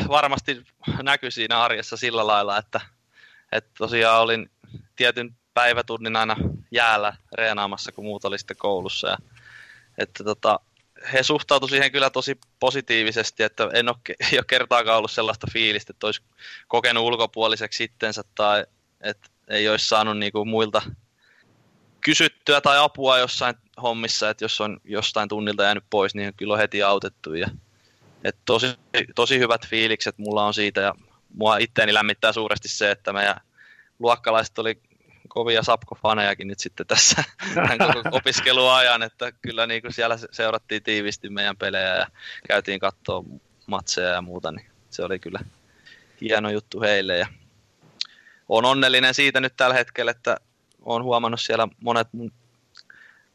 varmasti 0.07 0.63
näkyy 1.03 1.31
siinä 1.31 1.61
arjessa 1.61 1.97
sillä 1.97 2.27
lailla, 2.27 2.57
että, 2.57 2.81
että 3.51 3.71
tosiaan 3.77 4.21
olin 4.21 4.51
tietyn 4.95 5.35
päivätunnin 5.53 6.15
aina 6.15 6.35
jäällä 6.71 7.13
reenaamassa, 7.33 7.91
kun 7.91 8.05
muut 8.05 8.25
oli 8.25 8.39
sitten 8.39 8.57
koulussa. 8.57 9.07
Ja, 9.07 9.17
että 9.97 10.23
tota, 10.23 10.59
he 11.13 11.23
suhtautu 11.23 11.67
siihen 11.67 11.91
kyllä 11.91 12.09
tosi 12.09 12.39
positiivisesti, 12.59 13.43
että 13.43 13.69
en 13.73 13.89
ole, 13.89 13.97
ei 14.31 14.37
ole 14.37 14.45
kertaakaan 14.47 14.97
ollut 14.97 15.11
sellaista 15.11 15.47
fiilistä, 15.53 15.93
että 15.93 16.07
olisi 16.07 16.21
kokenut 16.67 17.03
ulkopuoliseksi 17.03 17.83
itsensä 17.83 18.23
tai 18.35 18.65
että 19.01 19.29
ei 19.47 19.69
olisi 19.69 19.87
saanut 19.87 20.17
niin 20.17 20.31
kuin 20.31 20.49
muilta 20.49 20.81
kysyttyä 22.01 22.61
tai 22.61 22.77
apua 22.77 23.17
jossain 23.17 23.55
hommissa, 23.81 24.29
että 24.29 24.43
jos 24.43 24.61
on 24.61 24.81
jostain 24.83 25.29
tunnilta 25.29 25.63
jäänyt 25.63 25.83
pois, 25.89 26.15
niin 26.15 26.33
kyllä 26.33 26.53
on 26.53 26.59
heti 26.59 26.83
autettu. 26.83 27.33
Ja, 27.33 27.49
että 28.23 28.41
tosi, 28.45 28.67
tosi 29.15 29.39
hyvät 29.39 29.67
fiilikset 29.67 30.17
mulla 30.17 30.45
on 30.45 30.53
siitä 30.53 30.81
ja 30.81 30.95
mua 31.33 31.57
itteeni 31.57 31.93
lämmittää 31.93 32.33
suuresti 32.33 32.67
se, 32.67 32.91
että 32.91 33.13
meidän 33.13 33.41
luokkalaiset 33.99 34.59
oli 34.59 34.81
kovia 35.27 35.61
Sapko-fanejakin 35.61 36.47
nyt 36.47 36.59
sitten 36.59 36.87
tässä 36.87 37.23
koko 37.93 38.09
opiskeluajan, 38.11 39.03
että 39.03 39.31
kyllä 39.31 39.67
niin 39.67 39.81
kuin 39.81 39.93
siellä 39.93 40.17
seurattiin 40.31 40.83
tiivisti 40.83 41.29
meidän 41.29 41.57
pelejä 41.57 41.95
ja 41.95 42.07
käytiin 42.47 42.79
katsoa 42.79 43.23
matseja 43.67 44.09
ja 44.09 44.21
muuta, 44.21 44.51
niin 44.51 44.69
se 44.89 45.03
oli 45.03 45.19
kyllä 45.19 45.39
hieno 46.21 46.49
juttu 46.49 46.81
heille 46.81 47.17
ja 47.17 47.27
on 48.49 48.65
onnellinen 48.65 49.13
siitä 49.13 49.41
nyt 49.41 49.53
tällä 49.57 49.75
hetkellä, 49.75 50.11
että 50.11 50.37
olen 50.81 51.03
huomannut 51.03 51.41
siellä 51.41 51.67
monet 51.81 52.07
mun 52.11 52.31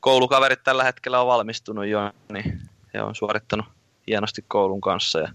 koulukaverit 0.00 0.64
tällä 0.64 0.84
hetkellä 0.84 1.20
on 1.20 1.26
valmistunut 1.26 1.86
jo, 1.86 2.12
niin 2.32 2.60
he 2.94 3.02
on 3.02 3.14
suorittanut 3.14 3.66
hienosti 4.06 4.44
koulun 4.48 4.80
kanssa 4.80 5.18
ja 5.18 5.28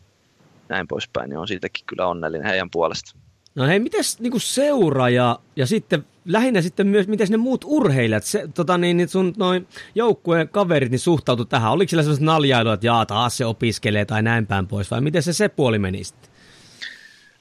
näin 0.70 0.88
poispäin, 0.88 1.30
niin 1.30 1.38
on 1.38 1.48
siitäkin 1.48 1.86
kyllä 1.86 2.08
onnellinen 2.08 2.48
heidän 2.48 2.70
puolestaan. 2.70 3.24
No 3.56 3.66
hei, 3.66 3.80
miten 3.80 4.04
niin 4.20 4.42
seura 4.42 5.10
ja, 5.10 5.40
ja 5.56 5.66
sitten 5.66 6.06
lähinnä 6.26 6.62
sitten 6.62 6.88
myös, 6.88 7.08
miten 7.08 7.28
ne 7.30 7.38
muut 7.38 7.66
urheilijat, 7.66 8.24
se, 8.24 8.48
tota 8.54 8.78
niin, 8.78 8.98
niin 8.98 9.10
sun 9.10 9.34
noin 9.38 9.68
joukkueen 9.96 10.50
kaverit 10.50 10.92
niin 10.92 11.00
suhtautu 11.00 11.46
tähän? 11.46 11.72
Oliko 11.72 11.90
sillä 11.90 12.04
sellaista 12.04 12.26
naljailua, 12.26 12.74
että 12.74 12.86
jaa, 12.86 13.06
taas 13.06 13.38
se 13.38 13.46
opiskelee 13.46 14.06
tai 14.06 14.24
näin 14.24 14.48
päin 14.48 14.68
pois, 14.68 14.92
vai 14.92 15.02
miten 15.02 15.24
se 15.24 15.34
se 15.34 15.50
puoli 15.50 15.80
meni 15.80 16.04
sitten? 16.04 16.32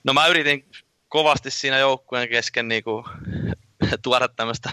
No 0.04 0.12
mä 0.12 0.26
yritin 0.26 0.64
kovasti 1.08 1.50
siinä 1.50 1.78
joukkueen 1.78 2.28
kesken 2.28 2.68
niin 2.68 2.84
kuin 2.84 3.04
tuoda 4.02 4.28
tämmöistä 4.28 4.70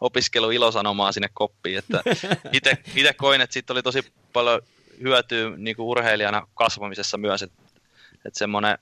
opiskeluilosanomaa 0.00 1.12
sinne 1.12 1.28
koppiin. 1.34 1.78
Että 1.78 2.02
itse 2.96 3.12
koin, 3.16 3.40
että 3.40 3.54
siitä 3.54 3.72
oli 3.72 3.82
tosi 3.82 4.12
paljon 4.32 4.60
hyötyä 5.02 5.50
niin 5.56 5.76
kuin 5.76 5.86
urheilijana 5.86 6.48
kasvamisessa 6.54 7.16
myös, 7.18 7.42
että, 7.42 7.62
että 8.24 8.38
semmoinen 8.38 8.78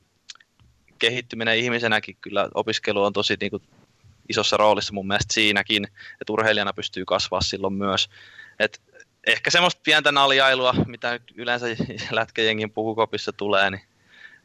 kehittyminen 0.98 1.56
ihmisenäkin 1.58 2.16
kyllä 2.20 2.48
opiskelu 2.54 3.02
on 3.02 3.12
tosi 3.12 3.36
niin 3.40 3.50
kuin, 3.50 3.62
isossa 4.28 4.56
roolissa 4.56 4.92
mun 4.92 5.06
mielestä 5.06 5.34
siinäkin, 5.34 5.84
että 6.20 6.32
urheilijana 6.32 6.72
pystyy 6.72 7.04
kasvaa 7.04 7.40
silloin 7.40 7.74
myös. 7.74 8.10
Et 8.58 8.80
ehkä 9.26 9.50
semmoista 9.50 9.80
pientä 9.84 10.12
naljailua, 10.12 10.74
mitä 10.86 11.12
nyt 11.12 11.22
yleensä 11.34 11.66
lätkäjengin 12.10 12.70
puhukopissa 12.70 13.32
tulee, 13.32 13.70
niin 13.70 13.82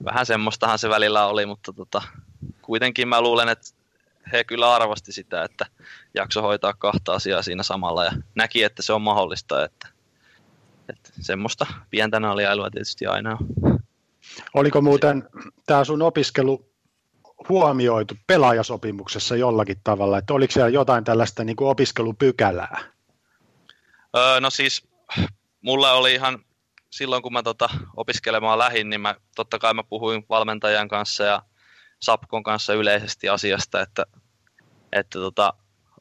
vähän 0.04 0.26
semmoistahan 0.26 0.80
se 0.80 0.90
välillä 0.90 1.26
oli, 1.26 1.46
mutta 1.46 1.74
tota, 1.74 2.02
kuitenkin 2.62 3.08
mä 3.08 3.22
luulen, 3.22 3.50
että 3.50 3.68
he 4.32 4.44
kyllä 4.44 4.74
arvosti 4.74 5.12
sitä, 5.12 5.44
että 5.44 5.66
jakso 6.14 6.42
hoitaa 6.42 6.74
kahta 6.74 7.14
asiaa 7.14 7.42
siinä 7.42 7.64
samalla 7.64 8.06
ja 8.06 8.12
näki, 8.36 8.64
että 8.64 8.82
se 8.82 8.94
on 8.94 9.02
mahdollista, 9.02 9.66
että 9.66 9.88
semmoista 11.20 11.66
pientä 11.90 12.20
naljailua 12.20 12.70
tietysti 12.70 13.06
aina 13.06 13.38
on. 13.42 13.80
Oliko 14.54 14.82
muuten 14.82 15.30
tämä 15.66 15.84
sun 15.84 16.02
opiskelu 16.02 16.70
huomioitu 17.50 18.16
pelaajasopimuksessa 18.28 19.36
jollakin 19.36 19.82
tavalla, 19.84 20.18
että 20.18 20.34
oliko 20.34 20.52
siellä 20.52 20.70
jotain 20.70 21.04
tällaista 21.04 21.44
niin 21.44 21.56
kuin 21.56 21.70
opiskelupykälää? 21.70 22.80
Öö, 24.18 24.40
no 24.40 24.50
siis 24.50 24.88
mulla 25.62 25.92
oli 25.92 26.14
ihan 26.14 26.40
silloin, 26.90 27.24
kun 27.24 27.34
mä 27.34 27.44
tota 27.44 27.70
opiskelemaan 27.98 28.60
lähin, 28.60 28.90
niin 28.90 29.02
mä, 29.02 29.16
totta 29.36 29.60
kai 29.60 29.74
mä 29.74 29.84
puhuin 29.84 30.26
valmentajan 30.30 30.88
kanssa 30.88 31.24
ja 31.24 31.42
Sapkon 32.02 32.44
kanssa 32.44 32.74
yleisesti 32.74 33.30
asiasta, 33.30 33.82
että, 33.82 34.06
että 34.92 35.20
tota, 35.20 35.54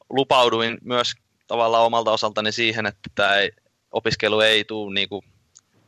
lupauduin 0.09 0.77
myös 0.81 1.13
tavallaan 1.47 1.85
omalta 1.85 2.11
osaltani 2.11 2.51
siihen, 2.51 2.85
että 2.85 3.09
tämä 3.15 3.35
ei, 3.35 3.51
opiskelu 3.91 4.39
ei 4.39 4.63
tule 4.63 4.93
niinku 4.93 5.23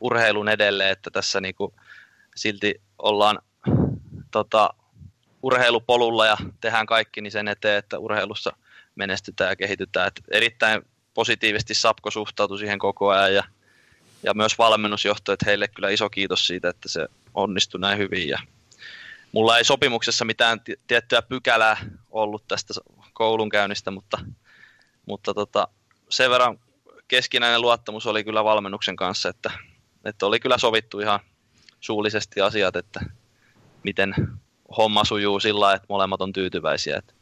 urheilun 0.00 0.48
edelle, 0.48 0.90
että 0.90 1.10
tässä 1.10 1.40
niinku 1.40 1.74
silti 2.36 2.80
ollaan 2.98 3.38
tota, 4.30 4.74
urheilupolulla 5.42 6.26
ja 6.26 6.36
tehdään 6.60 6.86
kaikki 6.86 7.20
niin 7.20 7.32
sen 7.32 7.48
eteen, 7.48 7.78
että 7.78 7.98
urheilussa 7.98 8.52
menestytään 8.94 9.50
ja 9.50 9.56
kehitytään. 9.56 10.08
Et 10.08 10.20
erittäin 10.30 10.82
positiivisesti 11.14 11.74
Sapko 11.74 12.10
suhtautui 12.10 12.58
siihen 12.58 12.78
koko 12.78 13.08
ajan 13.08 13.34
ja, 13.34 13.44
ja 14.22 14.34
myös 14.34 14.58
valmennusjohto, 14.58 15.32
että 15.32 15.46
heille 15.46 15.68
kyllä 15.68 15.90
iso 15.90 16.10
kiitos 16.10 16.46
siitä, 16.46 16.68
että 16.68 16.88
se 16.88 17.08
onnistui 17.34 17.80
näin 17.80 17.98
hyvin. 17.98 18.28
Ja 18.28 18.38
mulla 19.32 19.58
ei 19.58 19.64
sopimuksessa 19.64 20.24
mitään 20.24 20.60
tiettyä 20.86 21.22
pykälää 21.22 21.76
ollut 22.10 22.48
tästä 22.48 22.74
koulunkäynnistä, 23.12 23.90
mutta, 23.90 24.18
mutta 25.06 25.34
tota, 25.34 25.68
sen 26.08 26.30
verran 26.30 26.58
keskinäinen 27.12 27.60
luottamus 27.60 28.06
oli 28.06 28.24
kyllä 28.24 28.44
valmennuksen 28.44 28.96
kanssa, 28.96 29.28
että, 29.28 29.50
että 30.04 30.26
oli 30.26 30.40
kyllä 30.40 30.58
sovittu 30.58 31.00
ihan 31.00 31.20
suullisesti 31.80 32.40
asiat, 32.40 32.76
että 32.76 33.00
miten 33.82 34.14
homma 34.76 35.04
sujuu 35.04 35.40
sillä 35.40 35.74
että 35.74 35.86
molemmat 35.88 36.20
on 36.20 36.32
tyytyväisiä. 36.32 36.96
Että 36.96 37.14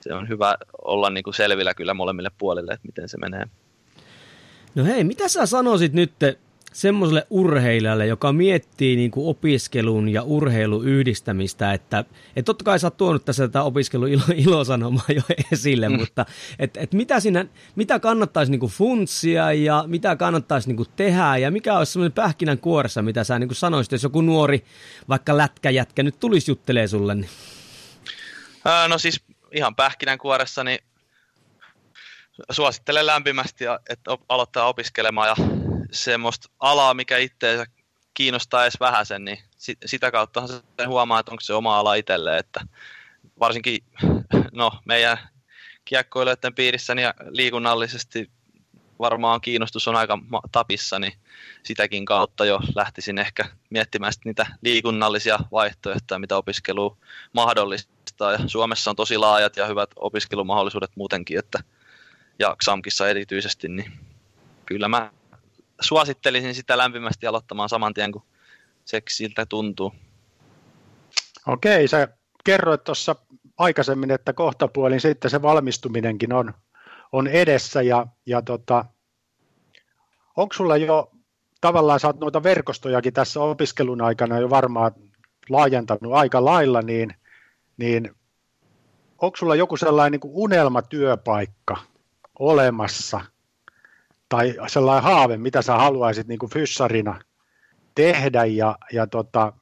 se 0.00 0.14
on 0.14 0.28
hyvä 0.28 0.56
olla 0.84 1.10
niin 1.10 1.24
kuin 1.24 1.34
selvillä 1.34 1.74
kyllä 1.74 1.94
molemmille 1.94 2.30
puolille, 2.38 2.72
että 2.72 2.86
miten 2.86 3.08
se 3.08 3.16
menee. 3.18 3.48
No 4.74 4.84
hei, 4.84 5.04
mitä 5.04 5.28
sä 5.28 5.46
sanoisit 5.46 5.92
nyt 5.92 6.12
semmoiselle 6.76 7.26
urheilijalle, 7.30 8.06
joka 8.06 8.32
miettii 8.32 8.96
niin 8.96 9.10
kuin 9.10 9.28
opiskelun 9.28 10.08
ja 10.08 10.22
urheilun 10.22 10.88
yhdistämistä, 10.88 11.72
että 11.72 12.04
et 12.36 12.44
totta 12.44 12.64
kai 12.64 12.78
sä 12.78 12.86
oot 12.86 12.96
tuonut 12.96 13.24
tässä 13.24 13.48
tätä 13.48 13.62
opiskelun 13.62 14.08
ilo, 14.08 14.22
ilosanomaa 14.46 15.04
jo 15.14 15.22
esille, 15.52 15.88
mm. 15.88 15.96
mutta 15.96 16.26
et, 16.58 16.76
et 16.76 16.94
mitä, 16.94 17.20
siinä, 17.20 17.46
mitä 17.76 17.98
kannattaisi 18.00 18.52
niin 18.52 18.60
kuin 18.60 18.72
funtsia 18.72 19.52
ja 19.52 19.84
mitä 19.86 20.16
kannattaisi 20.16 20.68
niin 20.68 20.76
kuin 20.76 20.88
tehdä 20.96 21.36
ja 21.36 21.50
mikä 21.50 21.78
olisi 21.78 21.92
semmoinen 21.92 22.12
pähkinän 22.12 22.58
kuoressa, 22.58 23.02
mitä 23.02 23.24
sä 23.24 23.38
niin 23.38 23.48
kuin 23.48 23.56
sanoisit, 23.56 23.92
jos 23.92 24.02
joku 24.02 24.20
nuori, 24.20 24.64
vaikka 25.08 25.36
lätkäjätkä 25.36 26.02
nyt 26.02 26.20
tulisi 26.20 26.50
juttelee 26.50 26.86
sulle? 26.86 27.14
Niin. 27.14 27.30
No 28.88 28.98
siis 28.98 29.24
ihan 29.52 29.76
pähkinän 29.76 30.18
kuoressa, 30.18 30.64
niin 30.64 30.78
suosittelen 32.50 33.06
lämpimästi, 33.06 33.64
että 33.88 34.10
aloittaa 34.28 34.68
opiskelemaan 34.68 35.28
ja 35.28 35.55
semmoista 35.92 36.48
alaa, 36.60 36.94
mikä 36.94 37.18
itseensä 37.18 37.66
kiinnostaa 38.14 38.62
edes 38.62 38.80
vähäsen, 38.80 39.24
niin 39.24 39.38
sitä 39.86 40.10
kautta 40.10 40.46
se 40.46 40.84
huomaa, 40.86 41.20
että 41.20 41.32
onko 41.32 41.40
se 41.40 41.54
oma 41.54 41.78
ala 41.78 41.94
itselle, 41.94 42.38
että 42.38 42.60
varsinkin 43.40 43.78
no, 44.52 44.72
meidän 44.84 45.18
kiekkoilijoiden 45.84 46.54
piirissä 46.54 46.94
niin 46.94 47.08
liikunnallisesti 47.30 48.30
varmaan 48.98 49.40
kiinnostus 49.40 49.88
on 49.88 49.96
aika 49.96 50.18
tapissa, 50.52 50.98
niin 50.98 51.12
sitäkin 51.62 52.04
kautta 52.04 52.44
jo 52.44 52.60
lähtisin 52.74 53.18
ehkä 53.18 53.44
miettimään 53.70 54.12
niitä 54.24 54.46
liikunnallisia 54.62 55.38
vaihtoehtoja, 55.52 56.18
mitä 56.18 56.36
opiskelu 56.36 56.98
mahdollistaa. 57.32 58.32
Ja 58.32 58.38
Suomessa 58.46 58.90
on 58.90 58.96
tosi 58.96 59.18
laajat 59.18 59.56
ja 59.56 59.66
hyvät 59.66 59.90
opiskelumahdollisuudet 59.96 60.90
muutenkin, 60.96 61.38
että 61.38 61.58
ja 62.38 62.56
XAMKissa 62.64 63.08
erityisesti, 63.08 63.68
niin 63.68 63.92
kyllä 64.66 64.88
mä 64.88 65.10
suosittelisin 65.80 66.54
sitä 66.54 66.78
lämpimästi 66.78 67.26
aloittamaan 67.26 67.68
saman 67.68 67.94
tien, 67.94 68.12
kun 68.12 68.22
se 68.84 69.02
siltä 69.08 69.46
tuntuu. 69.46 69.92
Okei, 71.46 71.88
sä 71.88 72.08
kerroit 72.44 72.84
tuossa 72.84 73.16
aikaisemmin, 73.58 74.10
että 74.10 74.32
kohtapuolin 74.32 75.00
sitten 75.00 75.30
se 75.30 75.42
valmistuminenkin 75.42 76.32
on, 76.32 76.54
on 77.12 77.26
edessä 77.26 77.82
ja, 77.82 78.06
ja 78.26 78.42
tota, 78.42 78.84
onko 80.36 80.54
sulla 80.54 80.76
jo 80.76 81.10
tavallaan, 81.60 82.00
sä 82.00 82.06
oot 82.06 82.20
noita 82.20 82.42
verkostojakin 82.42 83.12
tässä 83.12 83.40
opiskelun 83.40 84.02
aikana 84.02 84.38
jo 84.38 84.50
varmaan 84.50 84.92
laajentanut 85.48 86.12
aika 86.12 86.44
lailla, 86.44 86.82
niin, 86.82 87.14
niin 87.76 88.14
onko 89.18 89.36
sulla 89.36 89.54
joku 89.54 89.76
sellainen 89.76 90.20
niin 90.20 90.32
unelmatyöpaikka 90.34 91.76
olemassa– 92.38 93.20
tai 94.28 94.54
sellainen 94.66 95.02
haave, 95.02 95.36
mitä 95.36 95.62
sä 95.62 95.74
haluaisit 95.76 96.26
niin 96.26 96.38
kuin 96.38 96.52
fyssarina 96.52 97.20
tehdä 97.94 98.44
ja, 98.44 98.78
ja 98.92 99.06
tota, 99.06 99.52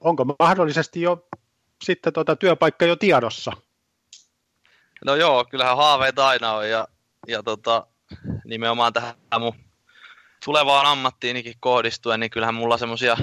onko 0.00 0.24
mahdollisesti 0.24 1.00
jo 1.02 1.28
sitten 1.84 2.12
tota 2.12 2.36
työpaikka 2.36 2.84
jo 2.84 2.96
tiedossa? 2.96 3.52
No 5.04 5.14
joo, 5.14 5.44
kyllähän 5.44 5.76
haaveita 5.76 6.28
aina 6.28 6.52
on 6.52 6.68
ja, 6.70 6.88
ja 7.28 7.42
tota, 7.42 7.86
nimenomaan 8.44 8.92
tähän 8.92 9.14
mun 9.40 9.52
tulevaan 10.44 10.86
ammattiinikin 10.86 11.54
kohdistuen, 11.60 12.20
niin 12.20 12.30
kyllähän 12.30 12.54
mulla 12.54 12.78
semmoisia 12.78 13.16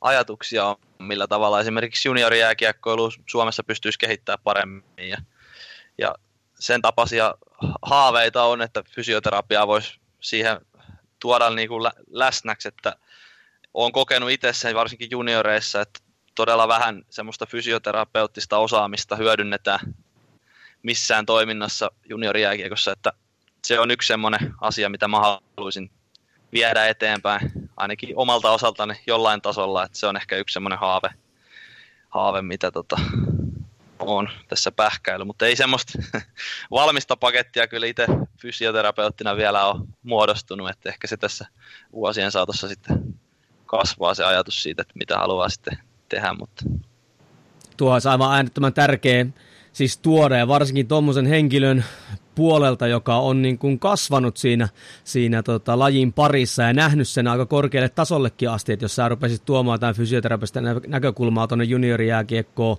ajatuksia 0.00 0.66
on, 0.66 0.76
millä 0.98 1.26
tavalla 1.26 1.60
esimerkiksi 1.60 2.08
juniorijääkiekkoilu 2.08 3.12
Suomessa 3.26 3.62
pystyisi 3.62 3.98
kehittämään 3.98 4.42
paremmin. 4.44 4.84
Ja, 4.96 5.16
ja 5.98 6.14
sen 6.58 6.82
tapaisia 6.82 7.34
haaveita 7.82 8.42
on, 8.42 8.62
että 8.62 8.82
fysioterapiaa 8.94 9.66
voisi 9.66 10.00
siihen 10.20 10.60
tuoda 11.20 11.50
niin 11.50 11.68
kuin 11.68 11.90
läsnäksi, 12.10 12.68
että 12.68 12.96
olen 13.74 13.92
kokenut 13.92 14.30
itse 14.30 14.52
sen 14.52 14.74
varsinkin 14.74 15.10
junioreissa, 15.10 15.80
että 15.80 16.00
todella 16.34 16.68
vähän 16.68 17.04
semmoista 17.10 17.46
fysioterapeuttista 17.46 18.58
osaamista 18.58 19.16
hyödynnetään 19.16 19.80
missään 20.82 21.26
toiminnassa 21.26 21.90
juniorijääkiekossa, 22.08 22.92
että 22.92 23.12
se 23.64 23.80
on 23.80 23.90
yksi 23.90 24.06
semmoinen 24.06 24.54
asia, 24.60 24.88
mitä 24.88 25.08
mä 25.08 25.20
haluaisin 25.20 25.90
viedä 26.52 26.86
eteenpäin, 26.86 27.50
ainakin 27.76 28.12
omalta 28.16 28.50
osaltani 28.50 28.94
jollain 29.06 29.42
tasolla, 29.42 29.84
että 29.84 29.98
se 29.98 30.06
on 30.06 30.16
ehkä 30.16 30.36
yksi 30.36 30.52
semmoinen 30.52 30.78
haave, 30.78 31.08
haave 32.08 32.42
mitä 32.42 32.70
tota, 32.70 32.96
on 33.98 34.28
tässä 34.48 34.72
pähkäily, 34.72 35.24
mutta 35.24 35.46
ei 35.46 35.56
semmoista 35.56 35.98
valmista 36.70 37.16
pakettia 37.16 37.66
kyllä 37.66 37.86
itse 37.86 38.06
fysioterapeuttina 38.40 39.36
vielä 39.36 39.66
ole 39.66 39.86
muodostunut, 40.02 40.70
että 40.70 40.88
ehkä 40.88 41.06
se 41.06 41.16
tässä 41.16 41.46
vuosien 41.92 42.32
saatossa 42.32 42.68
sitten 42.68 43.14
kasvaa 43.66 44.14
se 44.14 44.24
ajatus 44.24 44.62
siitä, 44.62 44.82
että 44.82 44.94
mitä 44.94 45.18
haluaa 45.18 45.48
sitten 45.48 45.78
tehdä, 46.08 46.34
mutta... 46.34 46.64
Tuo 47.76 47.94
on 47.94 48.00
aivan 48.10 48.34
äänettömän 48.34 48.74
tärkeä 48.74 49.26
siis 49.72 49.98
tuoda 49.98 50.36
ja 50.36 50.48
varsinkin 50.48 50.88
tuommoisen 50.88 51.26
henkilön 51.26 51.84
puolelta, 52.36 52.86
joka 52.86 53.16
on 53.18 53.42
niin 53.42 53.58
kuin 53.58 53.78
kasvanut 53.78 54.36
siinä, 54.36 54.68
siinä 55.04 55.42
tota, 55.42 55.78
lajin 55.78 56.12
parissa 56.12 56.62
ja 56.62 56.72
nähnyt 56.72 57.08
sen 57.08 57.28
aika 57.28 57.46
korkealle 57.46 57.88
tasollekin 57.88 58.50
asti, 58.50 58.72
että 58.72 58.84
jos 58.84 58.96
sä 58.96 59.08
rupesit 59.08 59.44
tuomaan 59.44 59.80
tämän 59.80 59.94
fysioterapista 59.94 60.60
näkökulmaa 60.86 61.46
tuonne 61.46 61.64
juniorijääkiekkoon, 61.64 62.76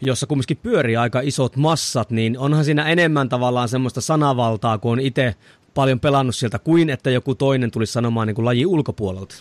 jossa 0.00 0.26
kumminkin 0.26 0.56
pyörii 0.56 0.96
aika 0.96 1.20
isot 1.20 1.56
massat, 1.56 2.10
niin 2.10 2.38
onhan 2.38 2.64
siinä 2.64 2.88
enemmän 2.88 3.28
tavallaan 3.28 3.68
semmoista 3.68 4.00
sanavaltaa, 4.00 4.78
kun 4.78 4.92
on 4.92 5.00
itse 5.00 5.34
paljon 5.74 6.00
pelannut 6.00 6.36
sieltä, 6.36 6.58
kuin 6.58 6.90
että 6.90 7.10
joku 7.10 7.34
toinen 7.34 7.70
tulisi 7.70 7.92
sanomaan 7.92 8.26
niin 8.26 8.34
kuin 8.34 8.44
lajin 8.44 8.66
ulkopuolelta. 8.66 9.34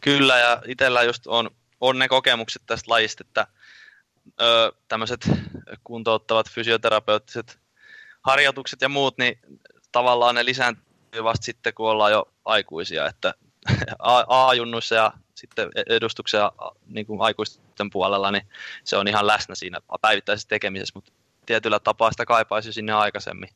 Kyllä, 0.00 0.38
ja 0.38 0.62
itsellä 0.66 1.02
just 1.02 1.26
on, 1.26 1.50
on 1.80 1.98
ne 1.98 2.08
kokemukset 2.08 2.62
tästä 2.66 2.90
lajista, 2.90 3.24
että 3.28 3.46
ö, 4.40 4.72
tämmöiset 4.88 5.30
kuntouttavat 5.84 6.50
fysioterapeuttiset 6.50 7.58
harjoitukset 8.22 8.80
ja 8.80 8.88
muut, 8.88 9.18
niin 9.18 9.38
tavallaan 9.92 10.34
ne 10.34 10.44
lisääntyy 10.44 11.24
vasta 11.24 11.44
sitten, 11.44 11.74
kun 11.74 11.90
ollaan 11.90 12.12
jo 12.12 12.32
aikuisia, 12.44 13.06
että 13.06 13.34
A-junnuissa 14.28 14.94
ja 14.94 15.12
sitten 15.34 15.68
edustuksen 15.88 16.40
niin 16.86 17.06
kuin 17.06 17.20
aikuisten 17.20 17.90
puolella, 17.90 18.30
niin 18.30 18.46
se 18.84 18.96
on 18.96 19.08
ihan 19.08 19.26
läsnä 19.26 19.54
siinä 19.54 19.78
päivittäisessä 20.00 20.48
tekemisessä, 20.48 20.92
mutta 20.94 21.12
tietyllä 21.46 21.78
tapaa 21.78 22.10
sitä 22.10 22.26
kaipaisi 22.26 22.72
sinne 22.72 22.92
aikaisemmin, 22.92 23.48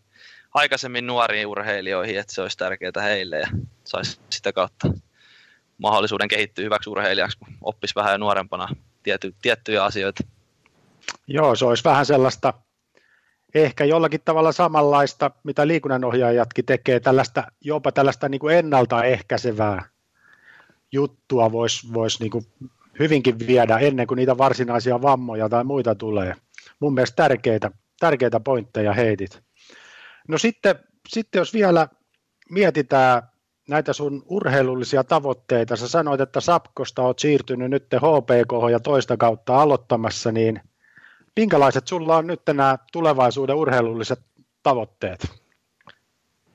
aikaisemmin 0.55 1.07
nuoriin 1.07 1.47
urheilijoihin, 1.47 2.19
että 2.19 2.35
se 2.35 2.43
olisi 2.43 2.59
tärkeää 2.59 3.03
heille 3.03 3.39
ja 3.39 3.49
saisi 3.85 4.21
sitä 4.31 4.53
kautta 4.53 4.89
mahdollisuuden 5.79 6.29
kehittyä 6.29 6.65
hyväksi 6.65 6.91
urheilijaksi, 6.91 7.39
kun 7.39 7.49
oppisi 7.63 7.95
vähän 7.95 8.21
nuorempana 8.21 8.69
tiety, 9.03 9.35
tiettyjä 9.43 9.85
asioita. 9.85 10.25
Joo, 11.27 11.57
se 11.57 11.65
olisi 11.65 11.85
vähän 11.85 12.07
sellaista 12.07 12.55
ehkä 13.55 13.85
jollakin 13.85 14.21
tavalla 14.25 14.53
samanlaista, 14.53 15.31
mitä 15.45 15.67
liikunnanohjaajatkin 15.67 16.65
tekee, 16.65 17.01
tällaista, 17.01 17.45
jopa 17.61 17.93
tällaista 17.93 18.29
niin 18.29 18.39
kuin 18.39 18.57
ennaltaehkäisevää 18.57 19.83
juttua 20.93 21.53
voisi 21.53 21.93
vois 21.93 22.21
niin 22.21 22.31
hyvinkin 22.99 23.39
viedä 23.39 23.79
ennen 23.79 24.07
kuin 24.07 24.17
niitä 24.17 24.39
varsinaisia 24.39 25.03
vammoja 25.03 25.49
tai 25.49 25.65
muita 25.65 25.95
tulee. 25.95 26.35
Mun 26.81 26.95
mielestä 26.95 27.17
tärkeitä, 27.17 27.71
tärkeitä 28.01 28.41
pointteja 28.41 28.93
heitit. 28.93 29.43
No 30.29 30.39
sitten, 30.39 30.75
sitten 31.09 31.39
jos 31.39 31.55
vielä 31.55 31.89
mietitään 32.51 33.23
näitä 33.69 33.93
sun 33.93 34.23
urheilullisia 34.27 35.05
tavoitteita, 35.05 35.77
sä 35.77 35.89
sanoit, 35.89 36.21
että 36.21 36.41
Sapkosta 36.41 37.03
oot 37.03 37.19
siirtynyt 37.19 37.71
nyt 37.71 37.87
HPK 37.95 38.71
ja 38.71 38.81
toista 38.81 39.17
kautta 39.17 39.63
aloittamassa, 39.63 40.33
niin 40.33 40.61
minkälaiset 41.37 41.89
sulla 41.89 42.17
on 42.17 42.27
nyt 42.27 42.41
nämä 42.47 42.79
tulevaisuuden 42.93 43.57
urheilulliset 43.57 44.21
tavoitteet? 44.63 45.27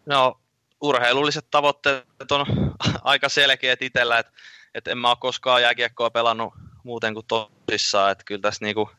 No, 0.05 0.39
urheilulliset 0.81 1.45
tavoitteet 1.51 2.31
on 2.31 2.45
aika 3.03 3.29
selkeät 3.29 3.81
itsellä, 3.81 4.19
että, 4.19 4.31
että 4.75 4.91
en 4.91 4.97
mä 4.97 5.09
ole 5.09 5.17
koskaan 5.19 5.61
jääkiekkoa 5.61 6.09
pelannut 6.09 6.53
muuten 6.83 7.13
kuin 7.13 7.25
tosissaan, 7.25 8.11
että 8.11 8.23
kyllä 8.23 8.41
tässä 8.41 8.65
niinku, 8.65 8.89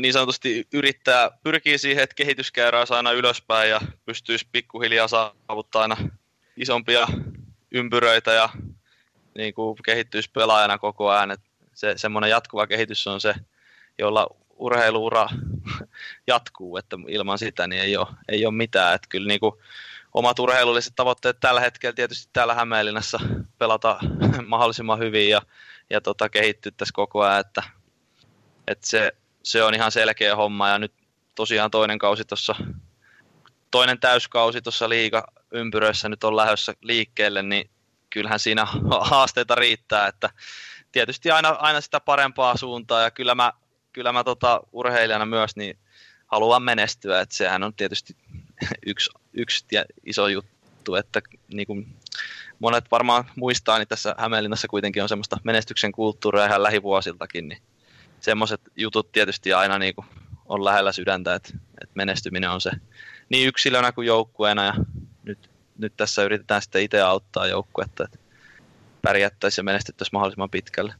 niin 0.00 0.12
sanotusti 0.12 0.68
yrittää, 0.72 1.30
pyrkii 1.42 1.78
siihen, 1.78 2.02
että 2.02 2.14
kehityskäyrä 2.14 2.84
aina 2.90 3.12
ylöspäin 3.12 3.70
ja 3.70 3.80
pystyisi 4.04 4.48
pikkuhiljaa 4.52 5.08
saavuttaa 5.08 5.82
aina 5.82 5.96
isompia 6.56 7.06
ympyröitä 7.70 8.32
ja 8.32 8.48
niin 9.34 9.54
kuin 9.54 9.76
kehittyisi 9.84 10.30
pelaajana 10.30 10.78
koko 10.78 11.08
ajan. 11.08 11.30
Et 11.30 11.40
se, 11.74 11.94
semmoinen 11.96 12.30
jatkuva 12.30 12.66
kehitys 12.66 13.06
on 13.06 13.20
se, 13.20 13.34
jolla 13.98 14.36
urheiluura 14.62 15.28
jatkuu, 16.26 16.76
että 16.76 16.96
ilman 17.08 17.38
sitä 17.38 17.66
niin 17.66 17.82
ei 17.82 17.96
ole, 17.96 18.06
ei 18.28 18.46
ole 18.46 18.54
mitään. 18.54 18.94
Et 18.94 19.02
kyllä 19.08 19.28
niin 19.28 19.40
kuin 19.40 19.54
omat 20.14 20.38
urheilulliset 20.38 20.92
tavoitteet 20.96 21.40
tällä 21.40 21.60
hetkellä 21.60 21.94
tietysti 21.94 22.30
täällä 22.32 22.54
Hämeenlinnassa 22.54 23.18
pelata 23.58 23.98
mahdollisimman 24.46 24.98
hyvin 24.98 25.28
ja, 25.28 25.42
ja 25.90 26.00
tota, 26.00 26.28
kehittyä 26.28 26.72
tässä 26.76 26.92
koko 26.94 27.22
ajan, 27.22 27.40
että, 27.40 27.62
että 28.68 28.86
se, 28.86 29.12
se, 29.42 29.62
on 29.62 29.74
ihan 29.74 29.92
selkeä 29.92 30.36
homma 30.36 30.68
ja 30.68 30.78
nyt 30.78 30.92
tosiaan 31.34 31.70
toinen 31.70 31.98
kausi 31.98 32.24
tuossa 32.24 32.54
toinen 33.70 34.00
täyskausi 34.00 34.62
tuossa 34.62 34.88
liiga 34.88 35.24
ympyröissä 35.52 36.08
nyt 36.08 36.24
on 36.24 36.36
lähdössä 36.36 36.74
liikkeelle, 36.82 37.42
niin 37.42 37.70
kyllähän 38.10 38.38
siinä 38.38 38.66
haasteita 39.10 39.54
riittää, 39.54 40.06
että 40.06 40.30
tietysti 40.92 41.30
aina, 41.30 41.48
aina 41.48 41.80
sitä 41.80 42.00
parempaa 42.00 42.56
suuntaa 42.56 43.02
ja 43.02 43.10
kyllä 43.10 43.34
mä, 43.34 43.52
kyllä 43.92 44.12
mä 44.12 44.24
tota, 44.24 44.60
urheilijana 44.72 45.26
myös 45.26 45.56
niin 45.56 45.78
haluan 46.26 46.62
menestyä, 46.62 47.20
että 47.20 47.36
sehän 47.36 47.62
on 47.62 47.74
tietysti 47.74 48.16
yksi, 48.86 49.10
yksi 49.32 49.66
iso 50.04 50.28
juttu, 50.28 50.94
että 50.94 51.20
niin 51.48 51.66
kuin 51.66 51.96
monet 52.58 52.90
varmaan 52.90 53.24
muistaa, 53.36 53.78
niin 53.78 53.88
tässä 53.88 54.14
Hämeenlinnassa 54.18 54.68
kuitenkin 54.68 55.02
on 55.02 55.08
semmoista 55.08 55.40
menestyksen 55.44 55.92
kulttuuria 55.92 56.46
ihan 56.46 56.62
lähivuosiltakin, 56.62 57.48
niin 57.48 57.62
semmoiset 58.20 58.60
jutut 58.76 59.12
tietysti 59.12 59.52
aina 59.52 59.78
niin 59.78 59.94
kuin 59.94 60.06
on 60.46 60.64
lähellä 60.64 60.92
sydäntä, 60.92 61.34
että, 61.34 61.50
että 61.82 61.92
menestyminen 61.94 62.50
on 62.50 62.60
se 62.60 62.70
niin 63.28 63.48
yksilönä 63.48 63.92
kuin 63.92 64.06
joukkueena 64.06 64.64
ja 64.64 64.74
nyt, 65.24 65.50
nyt 65.78 65.96
tässä 65.96 66.22
yritetään 66.22 66.62
sitten 66.62 66.82
itse 66.82 67.00
auttaa 67.00 67.46
joukkuetta, 67.46 68.04
että 68.04 68.18
pärjättäisiin 69.02 69.62
ja 69.62 69.64
menestyttäisiin 69.64 70.14
mahdollisimman 70.16 70.50
pitkälle. 70.50 70.94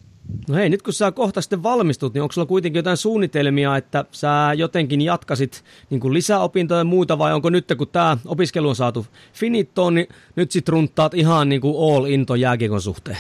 No 0.49 0.55
hei, 0.55 0.69
nyt 0.69 0.83
kun 0.83 0.93
sä 0.93 1.13
kohta 1.13 1.41
sitten 1.41 1.63
valmistut, 1.63 2.15
niin 2.15 2.23
onko 2.23 2.33
sulla 2.33 2.47
kuitenkin 2.47 2.79
jotain 2.79 2.97
suunnitelmia, 2.97 3.77
että 3.77 4.05
sä 4.13 4.29
jotenkin 4.57 5.01
jatkasit 5.01 5.65
niin 5.91 6.01
kuin 6.01 6.15
lisäopintoja 6.15 6.81
ja 6.81 6.85
muuta, 6.85 7.19
vai 7.19 7.33
onko 7.33 7.51
nyt, 7.51 7.67
kun 7.79 7.89
tämä 7.89 8.17
opiskelu 8.27 8.69
on 8.69 8.77
saatu 8.77 9.07
finittoon, 9.33 9.95
niin 9.95 10.09
nyt 10.37 10.51
sit 10.51 10.69
runtaat 10.69 11.15
ihan 11.15 11.49
niin 11.49 11.61
kuin 11.61 11.95
all 11.95 12.05
into 12.05 12.35
jääkiekon 12.35 12.83
suhteen? 12.83 13.19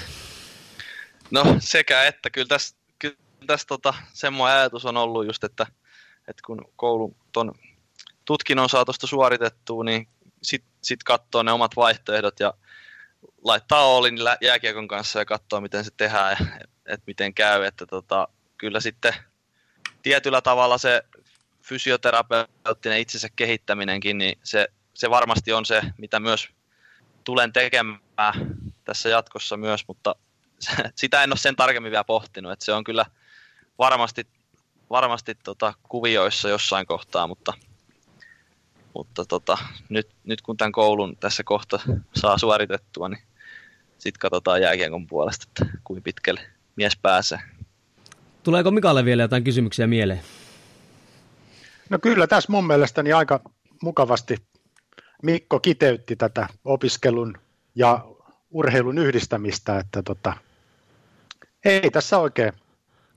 No 1.30 1.56
sekä 1.58 2.04
että, 2.04 2.30
kyllä 2.30 2.48
tässä, 2.48 2.76
kyllä 2.98 3.16
tässä 3.46 3.66
tota, 3.66 3.94
semmoinen 4.12 4.58
ajatus 4.58 4.84
on 4.84 4.96
ollut 4.96 5.26
just, 5.26 5.44
että, 5.44 5.66
että 6.28 6.42
kun 6.46 6.64
koulu 6.76 7.16
ton 7.32 7.52
tutkinnon 8.24 8.68
saa 8.68 8.84
tuosta 8.84 9.06
suoritettua, 9.06 9.84
niin 9.84 10.08
sitten 10.42 10.72
sit 10.82 11.02
katsoo 11.02 11.42
ne 11.42 11.52
omat 11.52 11.76
vaihtoehdot 11.76 12.40
ja 12.40 12.54
laittaa 13.44 13.86
Oolin 13.86 14.18
jääkiekon 14.40 14.88
kanssa 14.88 15.18
ja 15.18 15.24
katsoo, 15.24 15.60
miten 15.60 15.84
se 15.84 15.90
tehdään 15.96 16.36
ja 16.40 16.46
että 16.86 17.04
miten 17.06 17.34
käy. 17.34 17.64
Että 17.64 17.86
tota, 17.86 18.28
kyllä 18.58 18.80
sitten 18.80 19.14
tietyllä 20.02 20.40
tavalla 20.40 20.78
se 20.78 21.02
fysioterapeuttinen 21.62 22.98
itsensä 22.98 23.28
kehittäminenkin, 23.36 24.18
niin 24.18 24.38
se, 24.42 24.68
se 24.94 25.10
varmasti 25.10 25.52
on 25.52 25.66
se, 25.66 25.82
mitä 25.98 26.20
myös 26.20 26.48
tulen 27.24 27.52
tekemään 27.52 28.00
tässä 28.84 29.08
jatkossa 29.08 29.56
myös, 29.56 29.84
mutta 29.88 30.14
sitä 30.94 31.22
en 31.22 31.30
ole 31.30 31.38
sen 31.38 31.56
tarkemmin 31.56 31.90
vielä 31.92 32.04
pohtinut, 32.04 32.52
että 32.52 32.64
se 32.64 32.72
on 32.72 32.84
kyllä 32.84 33.06
varmasti, 33.78 34.26
varmasti 34.90 35.34
tota 35.34 35.74
kuvioissa 35.88 36.48
jossain 36.48 36.86
kohtaa, 36.86 37.26
mutta 37.26 37.52
mutta 38.94 39.24
tota, 39.24 39.58
nyt, 39.88 40.08
nyt 40.24 40.40
kun 40.40 40.56
tämän 40.56 40.72
koulun 40.72 41.16
tässä 41.16 41.42
kohta 41.44 41.80
saa 42.14 42.38
suoritettua, 42.38 43.08
niin 43.08 43.22
sitten 43.98 44.20
katsotaan 44.20 44.62
jääkiekon 44.62 45.06
puolesta, 45.06 45.46
että 45.48 45.78
kuinka 45.84 46.04
pitkälle 46.04 46.40
mies 46.76 46.96
pääsee. 46.96 47.38
Tuleeko 48.42 48.70
Mikalle 48.70 49.04
vielä 49.04 49.22
jotain 49.22 49.44
kysymyksiä 49.44 49.86
mieleen? 49.86 50.20
No 51.90 51.98
kyllä 51.98 52.26
tässä 52.26 52.52
mun 52.52 52.66
mielestäni 52.66 53.12
aika 53.12 53.40
mukavasti 53.82 54.36
Mikko 55.22 55.60
kiteytti 55.60 56.16
tätä 56.16 56.48
opiskelun 56.64 57.38
ja 57.74 58.04
urheilun 58.50 58.98
yhdistämistä, 58.98 59.78
että 59.78 60.02
tota, 60.02 60.32
ei 61.64 61.90
tässä 61.90 62.18
oikein 62.18 62.52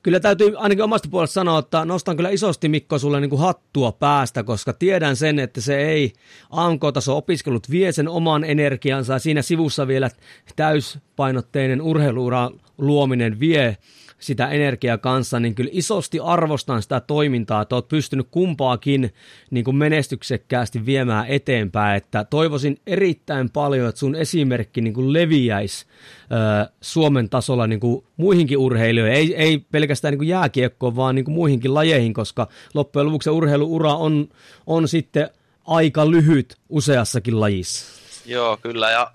kyllä 0.06 0.20
täytyy 0.20 0.54
ainakin 0.58 0.84
omasta 0.84 1.10
puolesta 1.12 1.34
sanoa, 1.34 1.60
että 1.60 1.86
nostan 1.86 2.15
kyllä 2.15 2.30
isosti 2.30 2.70
Mikko 2.70 3.00
sulle 3.00 3.20
niin 3.20 3.30
kuin 3.30 3.39
hattua 3.39 3.91
päästä, 3.91 4.44
koska 4.44 4.74
tiedän 4.74 5.15
sen, 5.15 5.39
että 5.39 5.62
se 5.62 5.78
ei 5.78 6.13
AMK-taso 6.50 7.18
opiskelut 7.18 7.70
vie 7.72 7.91
sen 7.91 8.08
oman 8.08 8.44
energiansa 8.44 9.13
ja 9.13 9.20
siinä 9.20 9.41
sivussa 9.41 9.88
vielä 9.88 10.10
täyspainotteinen 10.56 11.82
urheiluura 11.82 12.52
luominen 12.78 13.39
vie 13.39 13.78
sitä 14.19 14.47
energiaa 14.47 14.97
kanssa, 14.97 15.39
niin 15.39 15.56
kyllä 15.56 15.69
isosti 15.73 16.19
arvostan 16.19 16.82
sitä 16.82 16.99
toimintaa, 16.99 17.62
että 17.62 17.75
olet 17.75 17.88
pystynyt 17.88 18.28
kumpaakin 18.32 19.13
niin 19.51 19.65
kuin 19.65 19.75
menestyksekkäästi 19.75 20.86
viemään 20.86 21.28
eteenpäin, 21.28 21.97
että 21.97 22.23
toivoisin 22.23 22.82
erittäin 22.88 23.49
paljon, 23.49 23.89
että 23.89 23.99
sun 23.99 24.15
esimerkki 24.15 24.82
niin 24.82 24.93
kuin 24.93 25.13
leviäisi 25.13 25.86
ö, 25.86 26.71
Suomen 26.82 27.30
tasolla 27.30 27.67
niin 27.67 27.80
kuin 27.80 28.06
muihinkin 28.17 28.58
urheilijoihin, 28.58 29.17
ei, 29.17 29.36
ei 29.36 29.58
pelkästään 29.71 30.12
niin 30.12 30.19
kuin 30.19 30.28
jääkiekkoon, 30.28 30.95
vaan 30.95 31.15
niin 31.15 31.25
kuin 31.25 31.36
muihinkin 31.36 31.73
lajeihin, 31.73 32.13
koska 32.13 32.47
loppujen 32.73 33.06
lopuksi 33.06 33.30
urheiluura 33.30 33.93
on, 33.93 34.30
on 34.67 34.88
sitten 34.88 35.30
aika 35.67 36.12
lyhyt 36.12 36.56
useassakin 36.69 37.39
lajissa. 37.39 37.86
Joo, 38.25 38.58
kyllä, 38.58 38.91
ja 38.91 39.12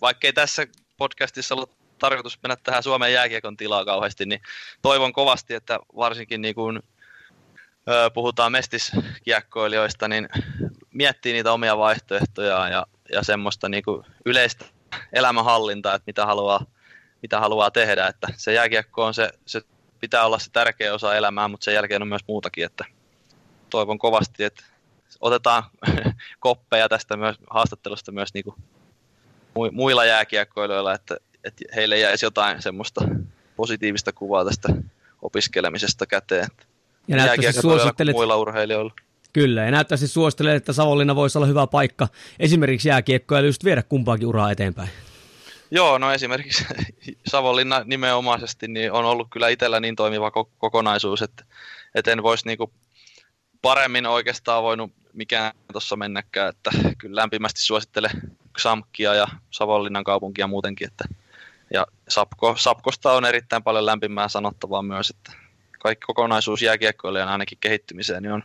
vaikkei 0.00 0.32
tässä 0.32 0.66
podcastissa 0.96 1.54
ollut 1.54 1.81
tarkoitus 2.02 2.38
mennä 2.42 2.56
tähän 2.56 2.82
Suomen 2.82 3.12
jääkiekon 3.12 3.56
tilaa 3.56 3.84
kauheasti, 3.84 4.26
niin 4.26 4.40
toivon 4.82 5.12
kovasti, 5.12 5.54
että 5.54 5.78
varsinkin 5.96 6.40
niin 6.40 6.54
kuin, 6.54 6.82
ö, 7.88 8.10
puhutaan 8.14 8.52
mestiskiekkoilijoista, 8.52 10.08
niin 10.08 10.28
miettii 10.90 11.32
niitä 11.32 11.52
omia 11.52 11.78
vaihtoehtoja 11.78 12.68
ja, 12.68 12.86
ja 13.12 13.22
semmoista 13.22 13.68
niin 13.68 13.82
kuin 13.82 14.06
yleistä 14.24 14.64
elämänhallintaa, 15.12 15.94
että 15.94 16.06
mitä 16.06 16.26
haluaa, 16.26 16.66
mitä 17.22 17.40
haluaa 17.40 17.70
tehdä. 17.70 18.06
Että 18.06 18.28
se 18.36 18.52
jääkiekko 18.52 19.04
on 19.04 19.14
se, 19.14 19.30
se 19.46 19.62
pitää 20.00 20.26
olla 20.26 20.38
se 20.38 20.50
tärkeä 20.50 20.94
osa 20.94 21.14
elämää, 21.14 21.48
mutta 21.48 21.64
sen 21.64 21.74
jälkeen 21.74 22.02
on 22.02 22.08
myös 22.08 22.24
muutakin, 22.28 22.64
että 22.64 22.84
toivon 23.70 23.98
kovasti, 23.98 24.44
että 24.44 24.64
otetaan 25.20 25.62
koppeja 26.40 26.88
tästä 26.88 27.16
myös, 27.16 27.36
haastattelusta 27.50 28.12
myös 28.12 28.34
niin 28.34 28.44
kuin 28.44 28.56
muilla 29.72 30.04
jääkiekkoilijoilla, 30.04 30.94
että 30.94 31.16
että 31.44 31.64
heille 31.74 31.98
jäisi 31.98 32.26
jotain 32.26 32.62
semmoista 32.62 33.04
positiivista 33.56 34.12
kuvaa 34.12 34.44
tästä 34.44 34.68
opiskelemisesta 35.22 36.06
käteen. 36.06 36.48
Ja 37.08 37.16
näyttäisi 37.16 37.60
suosittelet, 37.60 38.14
muilla 38.14 38.36
urheilijoilla. 38.36 38.92
Kyllä, 39.32 39.62
ja 39.64 39.70
näyttäisi 39.70 40.08
suosittelen, 40.08 40.56
että 40.56 40.72
Savonlinna 40.72 41.16
voisi 41.16 41.38
olla 41.38 41.46
hyvä 41.46 41.66
paikka 41.66 42.08
esimerkiksi 42.38 42.88
jääkiekkoa 42.88 43.38
ja 43.38 43.46
just 43.46 43.64
viedä 43.64 43.82
kumpaakin 43.82 44.26
uraa 44.26 44.50
eteenpäin. 44.50 44.90
Joo, 45.70 45.98
no 45.98 46.12
esimerkiksi 46.12 46.64
Savonlinna 47.32 47.82
nimenomaisesti 47.84 48.68
niin 48.68 48.92
on 48.92 49.04
ollut 49.04 49.28
kyllä 49.30 49.48
itsellä 49.48 49.80
niin 49.80 49.96
toimiva 49.96 50.30
kokonaisuus, 50.58 51.22
että, 51.22 51.44
että 51.94 52.10
en 52.10 52.22
voisi 52.22 52.46
niinku 52.46 52.72
paremmin 53.62 54.06
oikeastaan 54.06 54.62
voinut 54.62 54.92
mikään 55.12 55.52
tuossa 55.72 55.96
mennäkään, 55.96 56.48
että 56.48 56.70
kyllä 56.98 57.20
lämpimästi 57.20 57.62
suosittelen 57.62 58.10
Xamkia 58.58 59.14
ja 59.14 59.26
Savonlinnan 59.50 60.04
kaupunkia 60.04 60.46
muutenkin, 60.46 60.86
että 60.86 61.04
ja 61.72 61.86
Sapko, 62.08 62.54
Sapkosta 62.58 63.12
on 63.12 63.24
erittäin 63.24 63.62
paljon 63.62 63.86
lämpimää 63.86 64.28
sanottavaa 64.28 64.82
myös, 64.82 65.10
että 65.10 65.32
kaikki 65.78 66.06
kokonaisuus 66.06 66.62
jääkiekkoilijan 66.62 67.28
ainakin 67.28 67.58
kehittymiseen 67.60 68.22
niin 68.22 68.32
on, 68.32 68.42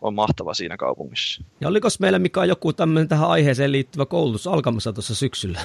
on 0.00 0.14
mahtava 0.14 0.54
siinä 0.54 0.76
kaupungissa. 0.76 1.44
Ja 1.60 1.68
oliko 1.68 1.88
meillä 2.00 2.18
mikä 2.18 2.44
joku 2.44 2.72
tämmöinen 2.72 3.08
tähän 3.08 3.28
aiheeseen 3.28 3.72
liittyvä 3.72 4.06
koulutus 4.06 4.46
alkamassa 4.46 4.92
tuossa 4.92 5.14
syksyllä? 5.14 5.60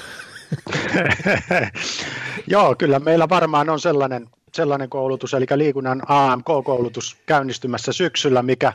Joo, 2.46 2.74
kyllä 2.74 2.98
meillä 2.98 3.28
varmaan 3.28 3.70
on 3.70 3.80
sellainen, 3.80 4.28
sellainen 4.52 4.90
koulutus, 4.90 5.34
eli 5.34 5.46
liikunnan 5.54 6.02
AMK-koulutus 6.08 7.16
käynnistymässä 7.26 7.92
syksyllä, 7.92 8.42
mikä 8.42 8.72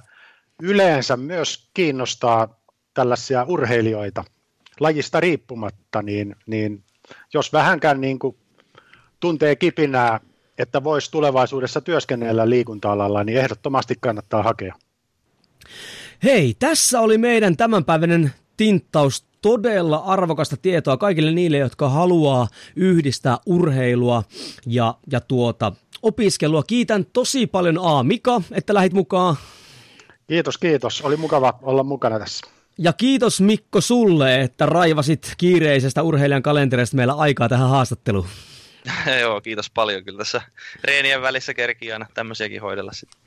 yleensä 0.61 1.17
myös 1.17 1.69
kiinnostaa 1.73 2.59
tällaisia 2.93 3.45
urheilijoita 3.47 4.23
lajista 4.79 5.19
riippumatta, 5.19 6.01
niin, 6.01 6.35
niin 6.45 6.83
jos 7.33 7.53
vähänkään 7.53 8.01
niin 8.01 8.19
kuin 8.19 8.35
tuntee 9.19 9.55
kipinää, 9.55 10.19
että 10.57 10.83
voisi 10.83 11.11
tulevaisuudessa 11.11 11.81
työskennellä 11.81 12.49
liikunta-alalla, 12.49 13.23
niin 13.23 13.37
ehdottomasti 13.37 13.95
kannattaa 13.99 14.43
hakea. 14.43 14.75
Hei, 16.23 16.55
tässä 16.59 17.01
oli 17.01 17.17
meidän 17.17 17.57
tämänpäiväinen 17.57 18.33
tinttaus 18.57 19.25
todella 19.41 19.97
arvokasta 19.97 20.57
tietoa 20.57 20.97
kaikille 20.97 21.31
niille, 21.31 21.57
jotka 21.57 21.89
haluaa 21.89 22.47
yhdistää 22.75 23.37
urheilua 23.45 24.23
ja, 24.65 24.93
ja 25.11 25.21
tuota, 25.21 25.71
opiskelua. 26.01 26.63
Kiitän 26.63 27.05
tosi 27.05 27.47
paljon 27.47 27.79
A. 27.81 28.03
Mika, 28.03 28.41
että 28.51 28.73
lähit 28.73 28.93
mukaan. 28.93 29.35
Kiitos, 30.27 30.57
kiitos. 30.57 31.01
Oli 31.01 31.17
mukava 31.17 31.59
olla 31.61 31.83
mukana 31.83 32.19
tässä. 32.19 32.58
Ja 32.81 32.93
kiitos 32.93 33.41
Mikko 33.41 33.81
sulle, 33.81 34.41
että 34.41 34.65
raivasit 34.65 35.33
kiireisestä 35.37 36.03
urheilijan 36.03 36.41
kalenterista 36.41 36.95
meillä 36.95 37.13
aikaa 37.13 37.49
tähän 37.49 37.69
haastatteluun. 37.69 38.27
Joo, 39.21 39.41
kiitos 39.41 39.69
paljon. 39.69 40.03
Kyllä 40.03 40.17
tässä 40.17 40.41
reenien 40.83 41.21
välissä 41.21 41.53
kerkii 41.53 41.91
aina 41.91 42.05
tämmöisiäkin 42.13 42.61
hoidella 42.61 42.91
sitten. 42.91 43.21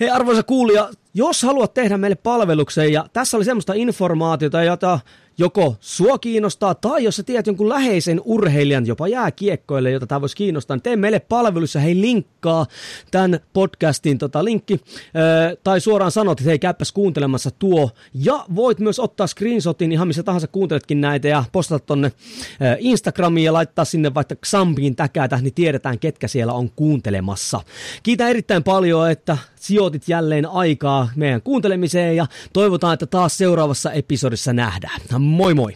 Hei 0.00 0.10
arvoisa 0.10 0.42
kuulija, 0.42 0.90
jos 1.14 1.42
haluat 1.42 1.74
tehdä 1.74 1.98
meille 1.98 2.16
palveluksen 2.16 2.92
ja 2.92 3.06
tässä 3.12 3.36
oli 3.36 3.44
semmoista 3.44 3.72
informaatiota, 3.76 4.62
jota 4.62 5.00
joko 5.38 5.76
sua 5.80 6.18
kiinnostaa, 6.18 6.74
tai 6.74 7.04
jos 7.04 7.16
sä 7.16 7.22
tiedät 7.22 7.46
jonkun 7.46 7.68
läheisen 7.68 8.20
urheilijan, 8.24 8.86
jopa 8.86 9.08
jääkiekkoille, 9.08 9.90
jota 9.90 10.06
tämä 10.06 10.20
voisi 10.20 10.36
kiinnostaa, 10.36 10.76
niin 10.76 10.82
tee 10.82 10.96
meille 10.96 11.20
palvelussa, 11.20 11.80
hei 11.80 12.00
linkkaa 12.00 12.66
tämän 13.10 13.40
podcastin 13.52 14.18
tota, 14.18 14.44
linkki, 14.44 14.80
ää, 15.14 15.54
tai 15.64 15.80
suoraan 15.80 16.10
sanot, 16.10 16.40
että 16.40 16.50
hei 16.50 16.58
käyppäs 16.58 16.92
kuuntelemassa 16.92 17.50
tuo, 17.50 17.90
ja 18.14 18.44
voit 18.54 18.78
myös 18.78 18.98
ottaa 18.98 19.26
screenshotin 19.26 19.92
ihan 19.92 20.08
missä 20.08 20.22
tahansa 20.22 20.46
kuunteletkin 20.46 21.00
näitä, 21.00 21.28
ja 21.28 21.44
postata 21.52 21.86
tonne 21.86 22.12
ää, 22.60 22.76
Instagramiin 22.78 23.44
ja 23.44 23.52
laittaa 23.52 23.84
sinne 23.84 24.14
vaikka 24.14 24.34
Xampiin 24.46 24.96
täkätä, 24.96 25.38
niin 25.42 25.54
tiedetään, 25.54 25.98
ketkä 25.98 26.28
siellä 26.28 26.52
on 26.52 26.70
kuuntelemassa. 26.70 27.60
Kiitän 28.02 28.30
erittäin 28.30 28.64
paljon, 28.64 29.10
että 29.10 29.38
sijoitit 29.60 30.08
jälleen 30.08 30.46
aikaa 30.46 31.08
meidän 31.16 31.42
kuuntelemiseen, 31.42 32.16
ja 32.16 32.26
toivotaan, 32.52 32.94
että 32.94 33.06
taas 33.06 33.38
seuraavassa 33.38 33.92
episodissa 33.92 34.52
nähdään. 34.52 35.00
Moi 35.30 35.52
moi! 35.52 35.72